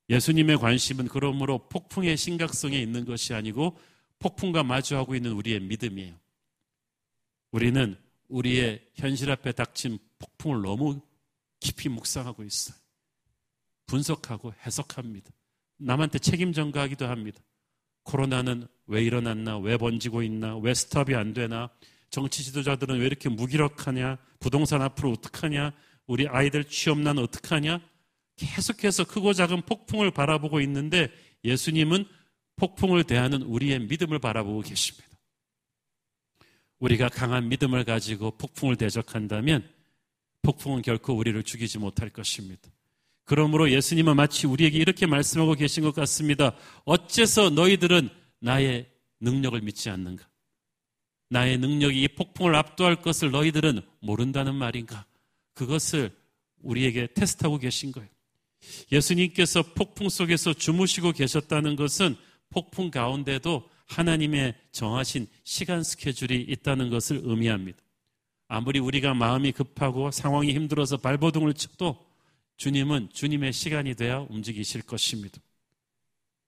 [0.09, 3.77] 예수님의 관심은 그러므로 폭풍의 심각성에 있는 것이 아니고
[4.19, 6.19] 폭풍과 마주하고 있는 우리의 믿음이에요.
[7.51, 11.01] 우리는 우리의 현실 앞에 닥친 폭풍을 너무
[11.59, 12.77] 깊이 묵상하고 있어요.
[13.85, 15.31] 분석하고 해석합니다.
[15.77, 17.41] 남한테 책임 전가하기도 합니다.
[18.03, 19.57] 코로나는 왜 일어났나?
[19.59, 20.57] 왜 번지고 있나?
[20.57, 21.69] 왜 스탑이 안 되나?
[22.09, 24.17] 정치 지도자들은 왜 이렇게 무기력하냐?
[24.39, 25.73] 부동산 앞으로 어떡하냐?
[26.07, 27.79] 우리 아이들 취업난 어떡하냐?
[28.35, 31.09] 계속해서 크고 작은 폭풍을 바라보고 있는데
[31.43, 32.05] 예수님은
[32.55, 35.07] 폭풍을 대하는 우리의 믿음을 바라보고 계십니다.
[36.79, 39.67] 우리가 강한 믿음을 가지고 폭풍을 대적한다면
[40.41, 42.69] 폭풍은 결코 우리를 죽이지 못할 것입니다.
[43.23, 46.55] 그러므로 예수님은 마치 우리에게 이렇게 말씀하고 계신 것 같습니다.
[46.83, 48.89] 어째서 너희들은 나의
[49.21, 50.27] 능력을 믿지 않는가?
[51.29, 55.05] 나의 능력이 이 폭풍을 압도할 것을 너희들은 모른다는 말인가?
[55.53, 56.11] 그것을
[56.61, 58.09] 우리에게 테스트하고 계신 거예요.
[58.91, 62.15] 예수님께서 폭풍 속에서 주무시고 계셨다는 것은
[62.49, 67.79] 폭풍 가운데도 하나님의 정하신 시간 스케줄이 있다는 것을 의미합니다.
[68.47, 72.05] 아무리 우리가 마음이 급하고 상황이 힘들어서 발버둥을 쳐도
[72.57, 75.39] 주님은 주님의 시간이 되어 움직이실 것입니다.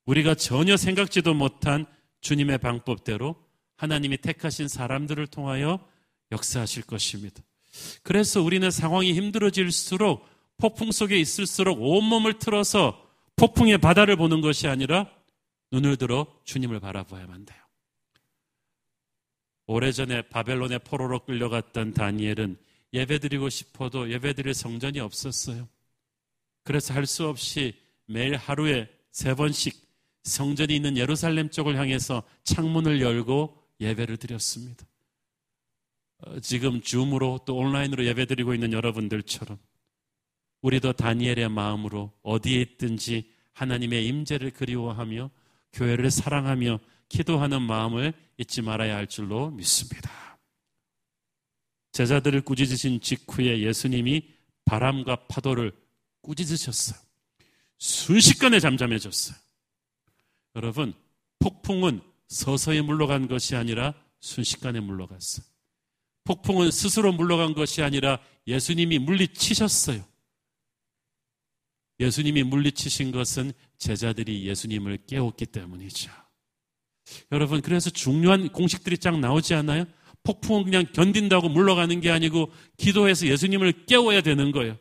[0.06, 1.86] 우리가 전혀 생각지도 못한
[2.22, 3.36] 주님의 방법대로
[3.76, 5.86] 하나님이 택하신 사람들을 통하여
[6.32, 7.42] 역사하실 것입니다.
[8.04, 13.02] 그래서 우리는 상황이 힘들어질수록 폭풍 속에 있을수록 온몸을 틀어서
[13.36, 15.10] 폭풍의 바다를 보는 것이 아니라
[15.72, 17.60] 눈을 들어 주님을 바라봐야만 돼요.
[19.68, 22.58] 오래전에 바벨론의 포로로 끌려갔던 다니엘은
[22.94, 25.68] 예배드리고 싶어도 예배드릴 성전이 없었어요.
[26.64, 27.74] 그래서 할 수 없이
[28.06, 29.76] 매일 하루에 세 번씩
[30.24, 34.86] 성전이 있는 예루살렘 쪽을 향해서 창문을 열고 예배를 드렸습니다.
[36.20, 39.58] 어, 지금 줌으로 또 온라인으로 예배드리고 있는 여러분들처럼
[40.62, 45.30] 우리도 다니엘의 마음으로 어디에 있든지 하나님의 임재를 그리워하며
[45.74, 50.40] 교회를 사랑하며 기도하는 마음을 잊지 말아야 할 줄로 믿습니다.
[51.92, 54.34] 제자들을 꾸짖으신 직후에 예수님이
[54.66, 55.72] 바람과 파도를
[56.22, 57.00] 꾸짖으셨어요.
[57.78, 59.38] 순식간에 잠잠해졌어요.
[60.56, 60.94] 여러분,
[61.40, 65.46] 폭풍은 서서히 물러간 것이 아니라 순식간에 물러갔어요.
[66.26, 70.04] 폭풍은 스스로 물러간 것이 아니라 예수님이 물리치셨어요.
[72.00, 76.12] 예수님이 물리치신 것은 제자들이 예수님을 깨웠기 때문이죠.
[77.32, 79.86] 여러분, 그래서 중요한 공식들이 쫙 나오지 않아요?
[80.24, 84.78] 폭풍은 그냥 견딘다고 물러가는 게 아니고 기도해서 예수님을 깨워야 되는 거예요.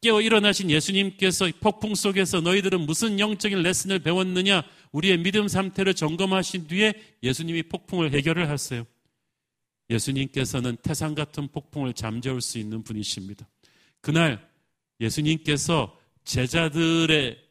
[0.00, 4.64] 깨어 일어나신 예수님께서 폭풍 속에서 너희들은 무슨 영적인 레슨을 배웠느냐?
[4.92, 8.86] 우리의 믿음 상태를 점검하신 뒤에 예수님이 폭풍을 해결을 하세요.
[9.90, 13.48] 예수님께서는 태산 같은 폭풍을 잠재울 수 있는 분이십니다.
[14.00, 14.48] 그날
[15.00, 17.42] 예수님께서 제자들의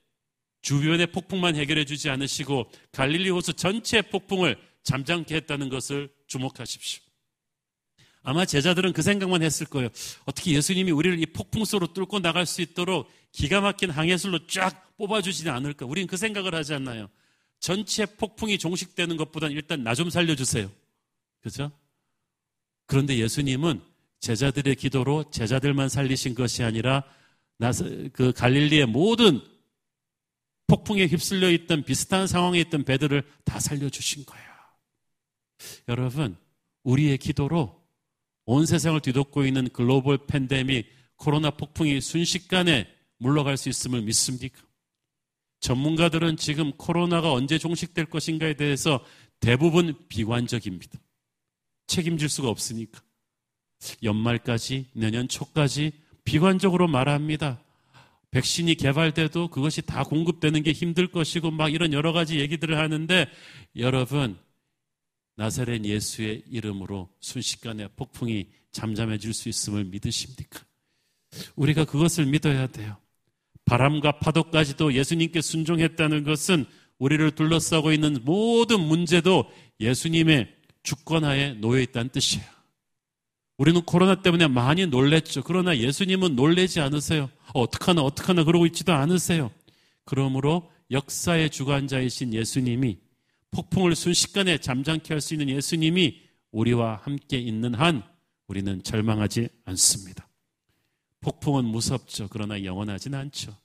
[0.61, 7.01] 주변의 폭풍만 해결해 주지 않으시고 갈릴리 호수 전체의 폭풍을 잠잠케 했다는 것을 주목하십시오.
[8.23, 9.89] 아마 제자들은 그 생각만 했을 거예요.
[10.25, 15.51] 어떻게 예수님이 우리를 이 폭풍 속으로 뚫고 나갈 수 있도록 기가 막힌 항해술로 쫙 뽑아주지는
[15.51, 15.85] 않을까.
[15.85, 17.09] 우리는 그 생각을 하지 않나요?
[17.59, 20.71] 전체 폭풍이 종식되는 것보다는 일단 나 좀 살려주세요.
[21.41, 21.71] 그죠?
[22.85, 23.81] 그런데 예수님은
[24.19, 27.03] 제자들의 기도로 제자들만 살리신 것이 아니라
[28.13, 29.41] 그 갈릴리의 모든
[30.67, 34.47] 폭풍에 휩쓸려 있던 비슷한 상황에 있던 배들을 다 살려주신 거예요.
[35.87, 36.37] 여러분,
[36.83, 37.81] 우리의 기도로
[38.45, 44.61] 온 세상을 뒤덮고 있는 글로벌 팬데믹 코로나 폭풍이 순식간에 물러갈 수 있음을 믿습니까?
[45.61, 49.03] 전문가들은 지금 코로나가 언제 종식될 것인가에 대해서
[49.39, 50.99] 대부분 비관적입니다.
[51.87, 53.01] 책임질 수가 없으니까.
[54.01, 55.91] 연말까지, 내년 초까지
[56.23, 57.61] 비관적으로 말합니다.
[58.31, 63.27] 백신이 개발돼도 그것이 다 공급되는 게 힘들 것이고 막 이런 여러 가지 얘기들을 하는데
[63.75, 64.37] 여러분,
[65.35, 70.63] 나사렛 예수의 이름으로 순식간에 폭풍이 잠잠해질 수 있음을 믿으십니까?
[71.55, 72.97] 우리가 그것을 믿어야 돼요.
[73.65, 76.65] 바람과 파도까지도 예수님께 순종했다는 것은
[76.99, 82.45] 우리를 둘러싸고 있는 모든 문제도 예수님의 주권하에 놓여 있다는 뜻이에요.
[83.57, 85.43] 우리는 코로나 때문에 많이 놀랬죠.
[85.43, 87.29] 그러나 예수님은 놀래지 않으세요.
[87.53, 89.51] 어, 어떡하나, 어떡하나 그러고 있지도 않으세요.
[90.05, 92.97] 그러므로 역사의 주관자이신 예수님이
[93.51, 98.03] 폭풍을 순식간에 잠잠케 할 수 있는 예수님이 우리와 함께 있는 한
[98.47, 100.27] 우리는 절망하지 않습니다.
[101.21, 102.27] 폭풍은 무섭죠.
[102.29, 103.55] 그러나 영원하진 않죠.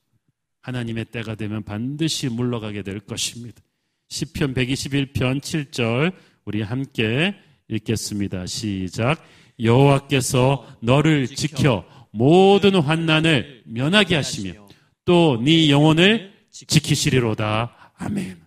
[0.60, 3.60] 하나님의 때가 되면 반드시 물러가게 될 것입니다.
[4.08, 6.14] 시편 121편 7절
[6.48, 7.34] 우리 함께
[7.68, 8.46] 읽겠습니다.
[8.46, 9.22] 시작.
[9.60, 14.66] 여호와께서 너를 지켜 모든 환난을 면하게 하시며
[15.04, 17.92] 또 네 영혼을 지키시리로다.
[17.96, 18.40] 아멘.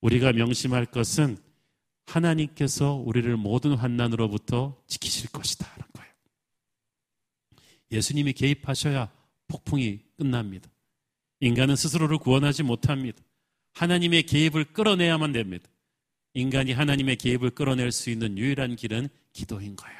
[0.00, 1.38] 우리가 명심할 것은
[2.06, 5.64] 하나님께서 우리를 모든 환난으로부터 지키실 것이다.
[5.92, 6.12] 거예요.
[7.92, 9.08] 예수님이 개입하셔야
[9.46, 10.68] 폭풍이 끝납니다.
[11.38, 13.22] 인간은 스스로를 구원하지 못합니다.
[13.74, 15.68] 하나님의 개입을 끌어내야만 됩니다.
[16.34, 19.98] 인간이 하나님의 개입을 끌어낼 수 있는 유일한 길은 기도인 거예요.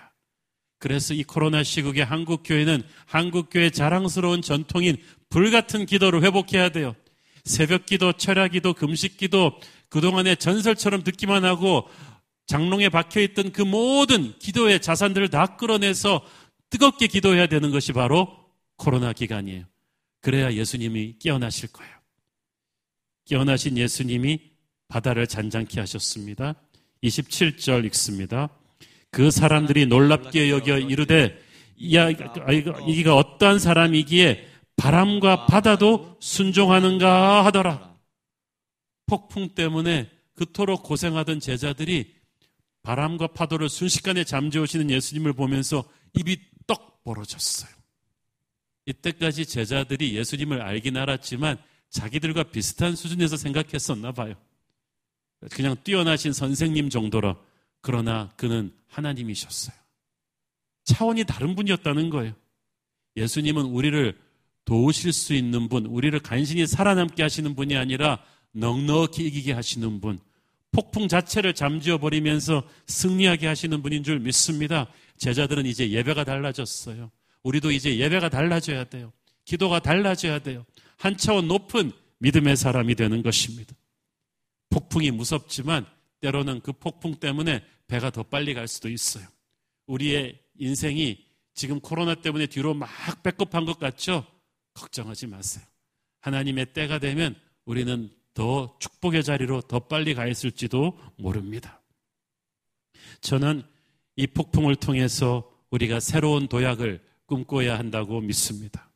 [0.79, 4.97] 그래서 이 코로나 시국에 한국 교회는 한국 교회 자랑스러운 전통인
[5.29, 6.97] 불같은 기도를 회복해야 돼요.
[7.45, 9.53] 새벽 기도, 철야 기도, 금식 기도,
[9.91, 11.89] 그동안의 전설처럼 듣기만 하고
[12.47, 16.25] 장롱에 박혀 있던 그 모든 기도의 자산들을 다 끌어내서
[16.71, 18.37] 뜨겁게 기도해야 되는 것이 바로
[18.77, 19.65] 코로나 기간이에요.
[20.21, 21.93] 그래야 예수님이 깨어나실 거예요.
[23.27, 24.52] 깨어나신 예수님이
[24.93, 26.55] 바다를 잔잔케 하셨습니다.
[27.03, 28.51] 27절 읽습니다.
[29.11, 31.35] 그 사람들이 놀랍게 여겨 이르되
[31.79, 37.97] 이가 어떠한 사람이기에 바람과 바다도 순종하는가 하더라.
[39.07, 42.15] 폭풍 때문에 그토록 고생하던 제자들이
[42.83, 45.85] 바람과 파도를 순식간에 잠재우시는 예수님을 보면서
[46.19, 47.71] 입이 떡 벌어졌어요.
[48.85, 51.57] 이때까지 제자들이 예수님을 알긴 알았지만
[51.89, 54.35] 자기들과 비슷한 수준에서 생각했었나 봐요.
[55.51, 57.37] 그냥 뛰어나신 선생님 정도로.
[57.81, 59.75] 그러나 그는 하나님이셨어요.
[60.85, 62.35] 차원이 다른 분이었다는 거예요.
[63.17, 64.19] 예수님은 우리를
[64.65, 70.21] 도우실 수 있는 분, 우리를 간신히 살아남게 하시는 분이 아니라 넉넉히 이기게 하시는 분,
[70.71, 74.87] 폭풍 자체를 잠지어 버리면서 승리하게 하시는 분인 줄 믿습니다.
[75.19, 77.11] 제자들은 이제 예배가 달라졌어요.
[77.43, 79.13] 우리도 이제 예배가 달라져야 돼요.
[79.45, 80.65] 기도가 달라져야 돼요.
[80.97, 83.75] 한 차원 높은 믿음의 사람이 되는 것입니다.
[84.73, 85.87] 폭풍이 무섭지만
[86.21, 89.27] 때로는 그 폭풍 때문에 배가 더 빨리 갈 수도 있어요.
[89.87, 92.89] 우리의 인생이 지금 코로나 때문에 뒤로 막
[93.23, 94.27] 배꼽한 것 같죠?
[94.73, 95.65] 걱정하지 마세요.
[96.21, 101.83] 하나님의 때가 되면 우리는 더 축복의 자리로 더 빨리 가 있을지도 모릅니다.
[103.21, 103.63] 저는
[104.17, 108.91] 이 폭풍을 통해서 우리가 새로운 도약을 꿈꿔야 한다고 믿습니다.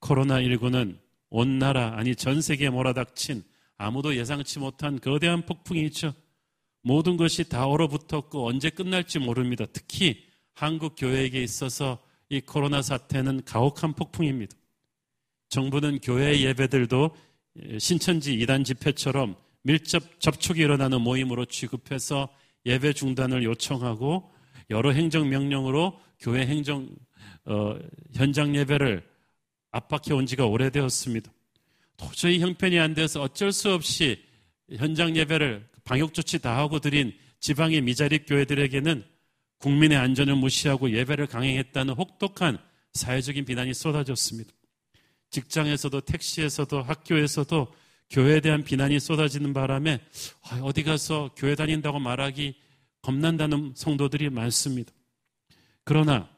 [0.00, 0.98] 코로나19는
[1.30, 3.44] 온 나라, 아니 전 세계에 몰아닥친
[3.78, 6.14] 아무도 예상치 못한 거대한 폭풍이 있죠.
[6.82, 9.64] 모든 것이 다 얼어붙었고 언제 끝날지 모릅니다.
[9.72, 11.98] 특히 한국 교회에게 있어서
[12.28, 14.56] 이 코로나 사태는 가혹한 폭풍입니다.
[15.48, 17.14] 정부는 교회 예배들도
[17.78, 22.28] 신천지 이단 집회처럼 밀접 접촉이 일어나는 모임으로 취급해서
[22.64, 24.32] 예배 중단을 요청하고
[24.70, 26.88] 여러 행정 명령으로 교회 행정
[27.44, 27.76] 어,
[28.14, 29.06] 현장 예배를
[29.72, 31.32] 압박해 온 지가 오래되었습니다.
[31.96, 34.22] 도저히 형편이 안 돼서 어쩔 수 없이
[34.76, 39.04] 현장 예배를 방역 조치 다 하고 드린 지방의 미자립 교회들에게는
[39.58, 42.58] 국민의 안전을 무시하고 예배를 강행했다는 혹독한
[42.94, 44.52] 사회적인 비난이 쏟아졌습니다.
[45.30, 47.74] 직장에서도 택시에서도 학교에서도
[48.10, 50.00] 교회에 대한 비난이 쏟아지는 바람에
[50.42, 52.54] 아, 어디 가서 교회 다닌다고 말하기
[53.00, 54.92] 겁난다는 성도들이 많습니다.
[55.84, 56.30] 그러나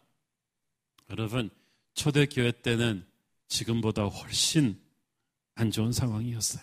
[1.10, 1.50] 여러분
[1.94, 3.04] 초대교회 때는
[3.48, 4.80] 지금보다 훨씬
[5.54, 6.62] 안 좋은 상황이었어요.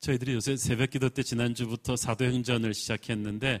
[0.00, 3.60] 저희들이 요새 새벽 기도 때 지난주부터 사도행전을 시작했는데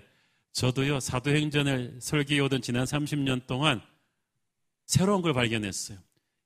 [0.52, 3.80] 저도요 사도행전을 설계해 오던 지난 30년 동안
[4.86, 5.98] 새로운 걸 발견했어요.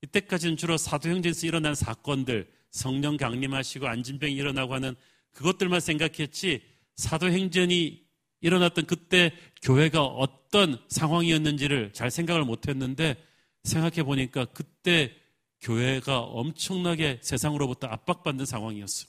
[0.03, 4.95] 이때까지는 주로 사도행전에서 일어난 사건들, 성령 강림하시고 안진병이 일어나고 하는
[5.33, 6.63] 그것들만 생각했지
[6.97, 8.05] 사도행전이
[8.41, 9.33] 일어났던 그때
[9.63, 13.17] 교회가 어떤 상황이었는지를 잘 생각을 못했는데
[13.63, 15.17] 생각해 보니까 그때
[15.65, 19.09] 교회가 엄청나게 세상으로부터 압박받는 상황이었어요.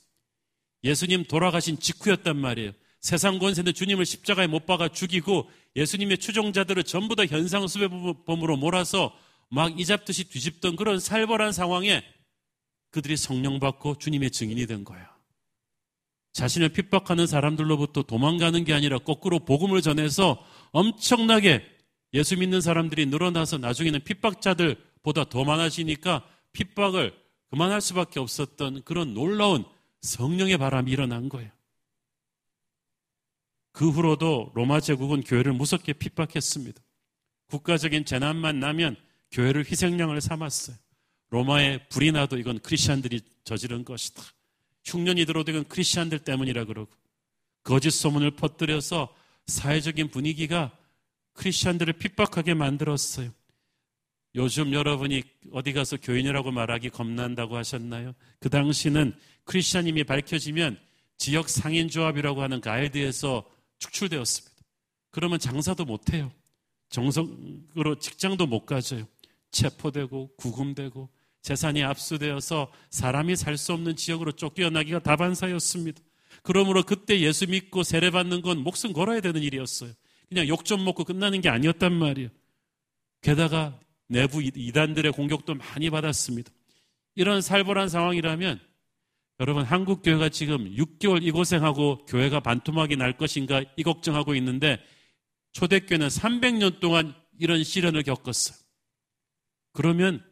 [0.83, 2.71] 예수님 돌아가신 직후였단 말이에요.
[3.01, 9.15] 세상 권세는 주님을 십자가에 못 박아 죽이고 예수님의 추종자들을 전부 다 현상수배범으로 몰아서
[9.49, 12.03] 막 이잡듯이 뒤집던 그런 살벌한 상황에
[12.89, 15.05] 그들이 성령 받고 주님의 증인이 된 거예요.
[16.33, 21.63] 자신을 핍박하는 사람들로부터 도망가는 게 아니라 거꾸로 복음을 전해서 엄청나게
[22.13, 26.25] 예수 믿는 사람들이 늘어나서 나중에는 핍박자들보다 더 많아지니까
[26.55, 27.13] 핍박을
[27.51, 29.65] 그만할 수밖에 없었던 그런 놀라운
[30.01, 31.51] 성령의 바람이 일어난 거예요.
[33.71, 36.81] 그 후로도 로마 제국은 교회를 무섭게 핍박했습니다.
[37.47, 38.95] 국가적인 재난만 나면
[39.31, 40.77] 교회를 희생양을 삼았어요.
[41.29, 44.23] 로마에 불이 나도 이건 크리스천들이 저지른 것이다.
[44.85, 46.91] 흉년이 들어도 이건 크리스천들 때문이라 그러고
[47.63, 49.13] 거짓 소문을 퍼뜨려서
[49.47, 50.71] 사회적인 분위기가
[51.33, 53.31] 크리스천들을 핍박하게 만들었어요.
[54.35, 55.23] 요즘 여러분이
[55.53, 58.13] 어디 가서 교인이라고 말하기 겁난다고 하셨나요?
[58.39, 59.13] 그 당시는
[59.45, 60.77] 크리스천임이 밝혀지면
[61.17, 63.45] 지역 상인조합이라고 하는 가이드에서
[63.79, 64.55] 축출되었습니다.
[65.11, 66.31] 그러면 장사도 못해요.
[66.89, 69.07] 정성으로 직장도 못 가져요.
[69.51, 71.09] 체포되고 구금되고
[71.41, 76.01] 재산이 압수되어서 사람이 살 수 없는 지역으로 쫓겨나기가 다반사였습니다.
[76.43, 79.91] 그러므로 그때 예수 믿고 세례받는 건 목숨 걸어야 되는 일이었어요.
[80.27, 82.29] 그냥 욕 좀 먹고 끝나는 게 아니었단 말이에요.
[83.21, 86.51] 게다가 내부 이단들의 공격도 많이 받았습니다.
[87.15, 88.59] 이런 살벌한 상황이라면
[89.39, 94.79] 여러분 한국 교회가 지금 6개월 이 고생하고 교회가 반토막이 날 것인가 이 걱정하고 있는데
[95.53, 98.57] 초대교회는 300년 동안 이런 시련을 겪었어요.
[99.73, 100.23] 그러면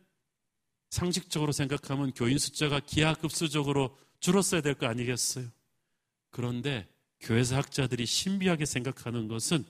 [0.89, 5.47] 상식적으로 생각하면 교인 숫자가 기하급수적으로 줄었어야 될 거 아니겠어요?
[6.29, 6.87] 그런데
[7.19, 9.65] 교회사 학자들이 신비하게 생각하는 것은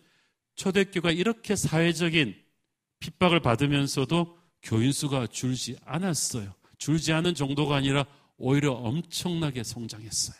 [0.55, 2.42] 초대교가 이렇게 사회적인
[3.03, 6.53] 핍박을 받으면서도 교인 수가 줄지 않았어요.
[6.77, 8.05] 줄지 않은 정도가 아니라
[8.37, 10.37] 오히려 엄청나게 성장했어요.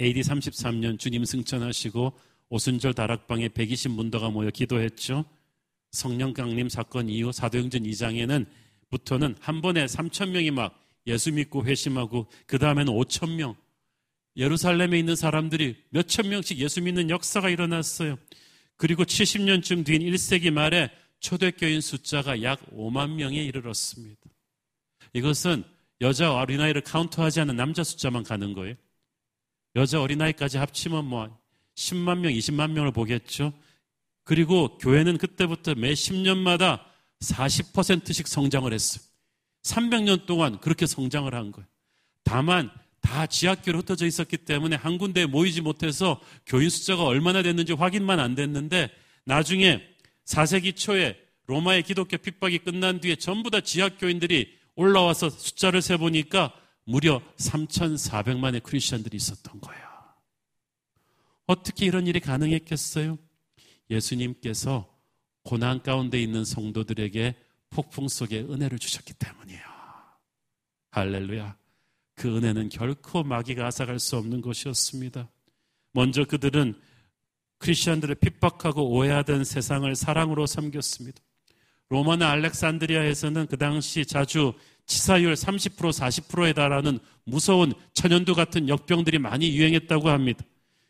[0.00, 5.24] AD 33년 주님 승천하시고 오순절 다락방에 120 문도가 모여 기도했죠.
[5.92, 8.46] 성령 강림 사건 이후 사도행전 2장에는
[8.90, 10.76] 부터는 한 번에 3천 명이 막
[11.06, 13.54] 예수 믿고 회심하고 그 다음에는 5천 명
[14.36, 18.16] 예루살렘에 있는 사람들이 몇 천 명씩 예수 믿는 역사가 일어났어요.
[18.80, 24.22] 그리고 70년쯤 뒤인 1세기 말에 초대교인 숫자가 약 5만 명에 이르렀습니다.
[25.12, 25.64] 이것은
[26.00, 28.76] 여자 어린아이를 카운트하지 않은 남자 숫자만 가는 거예요.
[29.76, 31.28] 여자 어린아이까지 합치면 뭐
[31.74, 33.52] 10만 명, 20만 명을 보겠죠.
[34.24, 36.82] 그리고 교회는 그때부터 매 10년마다
[37.20, 39.04] 40%씩 성장을 했어요.
[39.62, 41.68] 300년 동안 그렇게 성장을 한 거예요.
[42.24, 42.70] 다만
[43.00, 48.34] 다 지하교로 흩어져 있었기 때문에 한 군데에 모이지 못해서 교인 숫자가 얼마나 됐는지 확인만 안
[48.34, 48.90] 됐는데
[49.24, 49.82] 나중에
[50.24, 58.62] 4세기 초에 로마의 기독교 핍박이 끝난 뒤에 전부 다 지하교인들이 올라와서 숫자를 세보니까 무려 3,400만의
[58.62, 59.90] 크리스천들이 있었던 거예요.
[61.46, 63.18] 어떻게 이런 일이 가능했겠어요?
[63.90, 64.88] 예수님께서
[65.42, 67.34] 고난 가운데 있는 성도들에게
[67.70, 69.62] 폭풍 속에 은혜를 주셨기 때문이에요.
[70.90, 71.59] 할렐루야.
[72.20, 75.30] 그 은혜는 결코 마귀가 앗아갈 수 없는 것이었습니다.
[75.94, 76.78] 먼저 그들은
[77.56, 81.18] 크리스천들을 핍박하고 오해하던 세상을 사랑으로 섬겼습니다.
[81.88, 84.52] 로마나 알렉산드리아에서는 그 당시 자주
[84.84, 90.44] 치사율 30% 40%에 달하는 무서운 천연두 같은 역병들이 많이 유행했다고 합니다.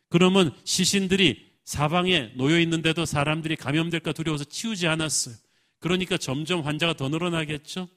[0.08, 5.36] 그러면 시신들이 사방에 놓여 있는데도 사람들이 감염될까 두려워서 치우지 않았어요.
[5.78, 7.88] 그러니까 점점 환자가 더 늘어나겠죠?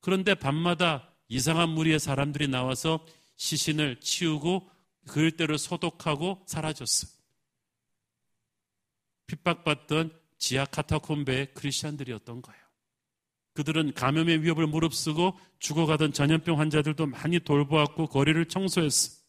[0.00, 3.06] 그런데 밤마다 이상한 무리의 사람들이 나와서
[3.36, 4.68] 시신을 치우고
[5.06, 7.10] 그 일대로 소독하고 사라졌어요.
[9.28, 12.60] 핍박받던 지하 카타콤베의 크리스천들이었던 거예요.
[13.52, 19.20] 그들은 감염의 위협을 무릅쓰고 죽어가던 전염병 환자들도 많이 돌보았고 거리를 청소했어요.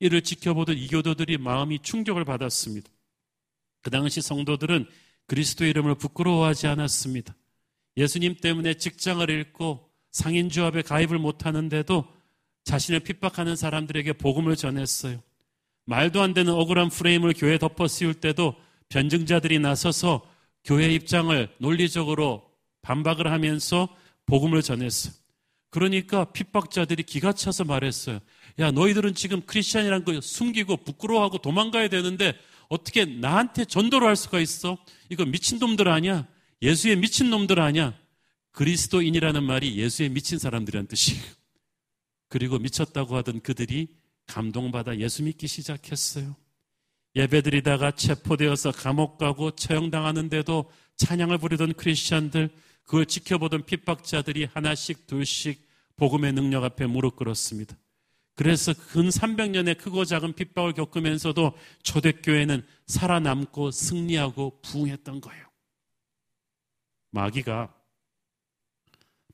[0.00, 2.90] 이를 지켜보던 이교도들이 마음이 충격을 받았습니다.
[3.82, 4.88] 그 당시 성도들은
[5.26, 7.36] 그리스도 이름을 부끄러워하지 않았습니다.
[7.96, 12.06] 예수님 때문에 직장을 잃고 상인조합에 가입을 못하는데도
[12.64, 15.20] 자신을 핍박하는 사람들에게 복음을 전했어요.
[15.84, 18.54] 말도 안 되는 억울한 프레임을 교회에 덮어 씌울 때도
[18.88, 20.22] 변증자들이 나서서
[20.64, 22.48] 교회 입장을 논리적으로
[22.82, 23.88] 반박을 하면서
[24.26, 25.14] 복음을 전했어요.
[25.70, 28.20] 그러니까 핍박자들이 기가 차서 말했어요.
[28.58, 32.34] 야, 너희들은 지금 크리스천이라는 걸 숨기고 부끄러워하고 도망가야 되는데
[32.68, 34.76] 어떻게 나한테 전도를 할 수가 있어?
[35.08, 36.26] 이거 미친놈들 아니야?
[36.60, 37.94] 예수의 미친놈들 아니야?
[38.52, 41.22] 그리스도인이라는 말이 예수의 미친 사람들이란 뜻이에요.
[42.28, 43.88] 그리고 미쳤다고 하던 그들이
[44.26, 46.36] 감동받아 예수 믿기 시작했어요.
[47.14, 52.50] 예배드리다가 체포되어서 감옥 가고 처형당하는데도 찬양을 부르던 크리스천들,
[52.84, 57.76] 그걸 지켜보던 핍박자들이 하나씩 둘씩 복음의 능력 앞에 무릎 꿇었습니다.
[58.34, 65.46] 그래서 근 300년의 크고 작은 핍박을 겪으면서도 초대교회는 살아남고 승리하고 부흥했던 거예요.
[67.10, 67.74] 마귀가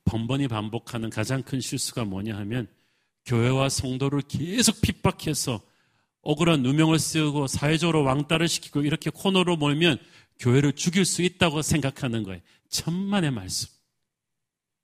[0.08, 2.66] 번번이 반복하는 가장 큰 실수가 뭐냐 하면
[3.26, 5.60] 교회와 성도를 계속 핍박해서
[6.22, 9.98] 억울한 누명을 쓰고 사회적으로 왕따를 시키고 이렇게 코너로 몰면
[10.38, 12.40] 교회를 죽일 수 있다고 생각하는 거예요.
[12.70, 13.68] 천만의 말씀.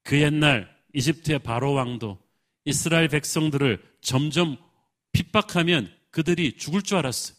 [0.03, 2.19] 그 옛날 이집트의 바로 왕도
[2.67, 4.59] 이스라엘 백성들을 점점
[5.13, 7.37] 핍박하면 그들이 죽을 줄 알았어요.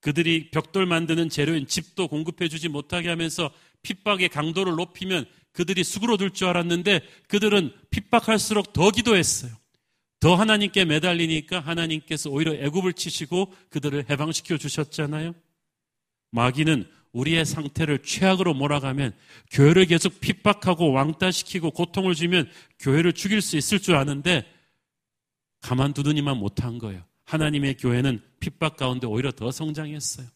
[0.00, 3.50] 그들이 벽돌 만드는 재료인 집도 공급해 주지 못하게 하면서
[3.82, 9.52] 핍박의 강도를 높이면 그들이 수그러들 줄 알았는데 그들은 핍박할수록 더 기도했어요.
[10.20, 15.34] 더 하나님께 매달리니까 하나님께서 오히려 애굽을 치시고 그들을 해방시켜 주셨잖아요.
[16.30, 19.14] 마귀는 우리의 상태를 최악으로 몰아가면
[19.50, 22.48] 교회를 계속 핍박하고 왕따시키고 고통을 주면
[22.78, 24.44] 교회를 죽일 수 있을 줄 아는데
[25.62, 27.04] 가만두더니만 못한 거예요.
[27.24, 30.26] 하나님의 교회는 핍박 가운데 오히려 더 성장했어요.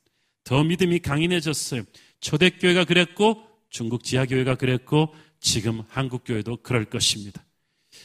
[0.44, 1.82] 더 믿음이 강인해졌어요.
[2.20, 3.42] 초대교회가 그랬고
[3.74, 7.44] 중국 지하교회가 그랬고 지금 한국교회도 그럴 것입니다.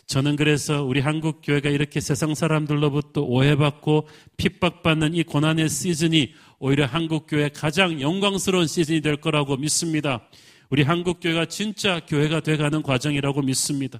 [0.08, 4.08] 저는 그래서 우리 한국 교회가 이렇게 세상 사람들로부터 오해받고
[4.38, 10.28] 핍박받는 이 고난의 시즌이 오히려 한국 교회 가장 영광스러운 시즌이 될 거라고 믿습니다.
[10.72, 14.00] 우리 한국 교회가 진짜 교회가 돼가는 과정이라고 믿습니다.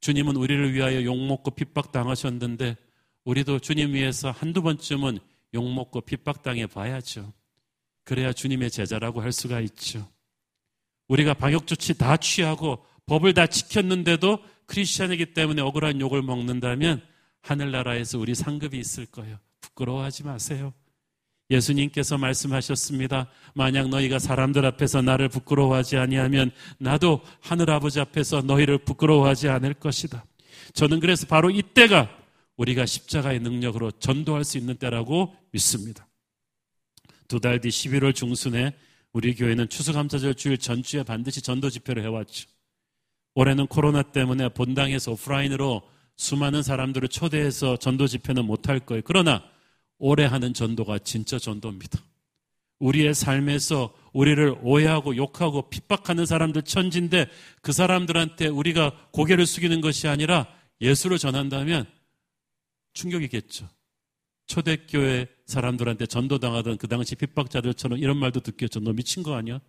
[0.00, 2.76] 주님은 우리를 위하여 욕먹고 핍박당하셨는데
[3.24, 5.20] 우리도 주님 위해서 한두 번쯤은
[5.54, 7.32] 욕먹고 핍박당해 봐야죠.
[8.04, 10.12] 그래야 주님의 제자라고 할 수가 있죠.
[11.08, 17.02] 우리가 방역조치 다 취하고 법을 다 지켰는데도 크리스천이기 때문에 억울한 욕을 먹는다면
[17.42, 19.38] 하늘나라에서 우리 상급이 있을 거예요.
[19.60, 20.72] 부끄러워하지 마세요.
[21.50, 23.28] 예수님께서 말씀하셨습니다.
[23.54, 30.24] 만약 너희가 사람들 앞에서 나를 부끄러워하지 아니하면 나도 하늘 아버지 앞에서 너희를 부끄러워하지 않을 것이다.
[30.72, 32.08] 저는 그래서 바로 이때가
[32.56, 36.06] 우리가 십자가의 능력으로 전도할 수 있는 때라고 믿습니다.
[37.28, 38.74] 두 달 뒤 11월 중순에
[39.14, 42.48] 우리 교회는 추수감사절 주일 전주에 반드시 전도 집회를 해왔죠.
[43.34, 45.82] 올해는 코로나 때문에 본당에서 오프라인으로
[46.16, 49.02] 수많은 사람들을 초대해서 전도 집회는 못할 거예요.
[49.04, 49.42] 그러나
[49.98, 52.00] 올해 하는 전도가 진짜 전도입니다.
[52.80, 57.28] 우리의 삶에서 우리를 오해하고 욕하고 핍박하는 사람들 천진데
[57.62, 60.48] 그 사람들한테 우리가 고개를 숙이는 것이 아니라
[60.80, 61.86] 예수를 전한다면
[62.94, 63.68] 충격이겠죠.
[64.46, 68.80] 초대교회 사람들한테 전도당하던 그 당시 핍박자들처럼 이런 말도 듣겠죠.
[68.80, 69.60] 너 미친 거 아니야?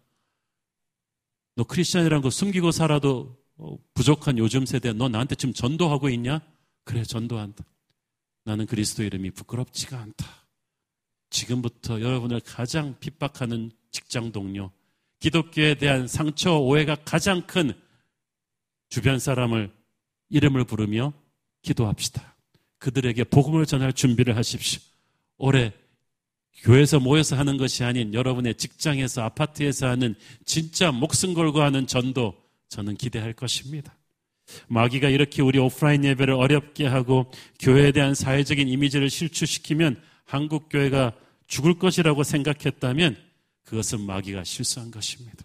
[1.55, 6.41] 너 크리스천이라는 거 숨기고 살아도 어, 부족한 요즘 세대 너 나한테 지금 전도하고 있냐?
[6.83, 7.63] 그래 전도한다.
[8.43, 10.47] 나는 그리스도 이름이 부끄럽지가 않다.
[11.29, 14.71] 지금부터 여러분을 가장 핍박하는 직장 동료,
[15.19, 17.73] 기독교에 대한 상처, 오해가 가장 큰
[18.89, 19.73] 주변 사람을
[20.29, 21.13] 이름을 부르며
[21.61, 22.34] 기도합시다.
[22.85, 24.79] 그들에게 복음을 전할 준비를 하십시오.
[25.39, 25.73] 올해
[26.61, 30.13] 교회에서 모여서 하는 것이 아닌 여러분의 직장에서 아파트에서 하는
[30.45, 32.35] 진짜 목숨 걸고 하는 전도
[32.69, 33.97] 저는 기대할 것입니다.
[34.67, 41.13] 마귀가 이렇게 우리 오프라인 예배를 어렵게 하고 교회에 대한 사회적인 이미지를 실추시키면 한국 교회가
[41.47, 43.17] 죽을 것이라고 생각했다면
[43.63, 45.43] 그것은 마귀가 실수한 것입니다.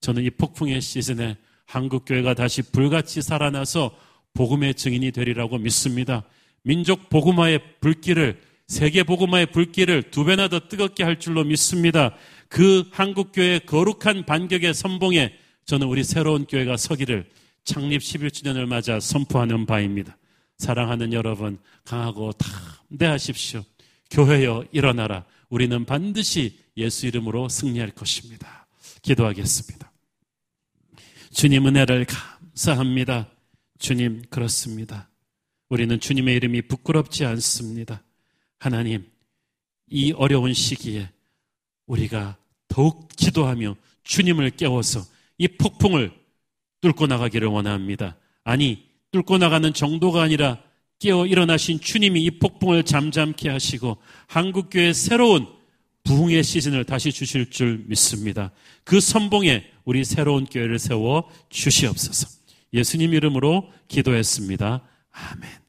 [0.00, 3.96] 저는 이 폭풍의 시즌에 한국 교회가 다시 불같이 살아나서
[4.34, 6.24] 복음의 증인이 되리라고 믿습니다.
[6.62, 12.14] 민족 복음화의 불길을 세계 복음화의 불길을 두 배나 더 뜨겁게 할 줄로 믿습니다.
[12.48, 15.34] 그 한국 교회의 거룩한 반격의 선봉에
[15.64, 17.28] 저는 우리 새로운 교회가 서기를
[17.64, 20.16] 창립 11주년을 맞아 선포하는 바입니다.
[20.58, 22.32] 사랑하는 여러분, 강하고
[22.88, 23.62] 담대하십시오.
[24.10, 25.24] 교회여 일어나라.
[25.48, 28.66] 우리는 반드시 예수 이름으로 승리할 것입니다.
[29.02, 29.92] 기도하겠습니다.
[31.32, 33.28] 주님 은혜를 감사합니다.
[33.78, 35.08] 주님, 그렇습니다.
[35.72, 38.02] 우리는 주님의 이름이 부끄럽지 않습니다.
[38.58, 39.06] 하나님,
[39.88, 41.08] 이 어려운 시기에
[41.86, 42.36] 우리가
[42.68, 45.00] 더욱 기도하며 주님을 깨워서
[45.38, 46.12] 이 폭풍을
[46.82, 48.18] 뚫고 나가기를 원합니다.
[48.44, 50.62] 아니, 뚫고 나가는 정도가 아니라
[50.98, 53.96] 깨어 일어나신 주님이 이 폭풍을 잠잠케 하시고
[54.26, 55.46] 한국교회 새로운
[56.04, 58.50] 부흥의 시즌을 다시 주실 줄 믿습니다.
[58.84, 62.28] 그 선봉에 우리 새로운 교회를 세워 주시옵소서.
[62.74, 64.86] 예수님 이름으로 기도했습니다.
[65.12, 65.61] 아멘.